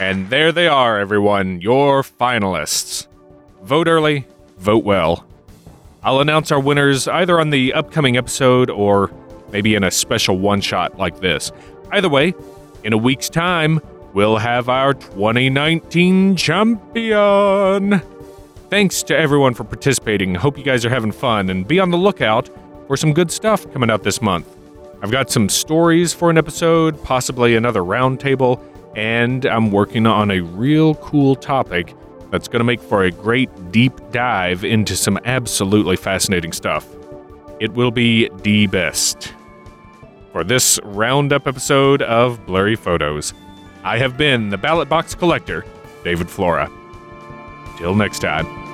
And 0.00 0.30
there 0.30 0.52
they 0.52 0.68
are, 0.68 0.98
everyone, 0.98 1.60
your 1.60 2.02
finalists. 2.02 3.08
Vote 3.62 3.88
early, 3.88 4.26
vote 4.58 4.84
well. 4.84 5.24
I'll 6.04 6.20
announce 6.20 6.52
our 6.52 6.60
winners 6.60 7.08
either 7.08 7.40
on 7.40 7.50
the 7.50 7.74
upcoming 7.74 8.16
episode 8.16 8.70
or 8.70 9.10
maybe 9.50 9.74
in 9.74 9.82
a 9.82 9.90
special 9.90 10.38
one 10.38 10.60
shot 10.60 10.96
like 10.98 11.18
this. 11.18 11.50
Either 11.90 12.08
way, 12.08 12.32
in 12.84 12.92
a 12.92 12.96
week's 12.96 13.28
time, 13.28 13.80
we'll 14.14 14.36
have 14.38 14.68
our 14.68 14.94
2019 14.94 16.36
champion. 16.36 18.00
Thanks 18.70 19.02
to 19.04 19.16
everyone 19.16 19.54
for 19.54 19.64
participating. 19.64 20.36
Hope 20.36 20.56
you 20.56 20.64
guys 20.64 20.84
are 20.84 20.90
having 20.90 21.10
fun 21.10 21.50
and 21.50 21.66
be 21.66 21.80
on 21.80 21.90
the 21.90 21.98
lookout 21.98 22.48
for 22.86 22.96
some 22.96 23.12
good 23.12 23.32
stuff 23.32 23.70
coming 23.72 23.90
out 23.90 24.04
this 24.04 24.22
month. 24.22 24.46
I've 25.02 25.10
got 25.10 25.30
some 25.30 25.48
stories 25.48 26.12
for 26.12 26.30
an 26.30 26.38
episode, 26.38 27.02
possibly 27.02 27.56
another 27.56 27.80
roundtable, 27.80 28.60
and 28.96 29.44
I'm 29.46 29.70
working 29.70 30.06
on 30.06 30.30
a 30.30 30.40
real 30.40 30.94
cool 30.96 31.36
topic 31.36 31.94
that's 32.30 32.48
going 32.48 32.60
to 32.60 32.64
make 32.64 32.80
for 32.80 33.04
a 33.04 33.10
great 33.10 33.50
deep 33.72 33.92
dive 34.10 34.64
into 34.64 34.96
some 34.96 35.18
absolutely 35.24 35.96
fascinating 35.96 36.52
stuff. 36.52 36.86
It 37.60 37.72
will 37.72 37.90
be 37.90 38.28
the 38.42 38.66
best. 38.66 39.34
For 40.32 40.44
this 40.44 40.78
roundup 40.84 41.46
episode 41.46 42.02
of 42.02 42.44
Blurry 42.46 42.76
Photos, 42.76 43.32
I 43.82 43.98
have 43.98 44.16
been 44.16 44.50
the 44.50 44.58
Ballot 44.58 44.88
Box 44.88 45.14
Collector, 45.14 45.64
David 46.04 46.28
Flora. 46.28 46.70
Till 47.78 47.94
next 47.94 48.18
time. 48.18 48.67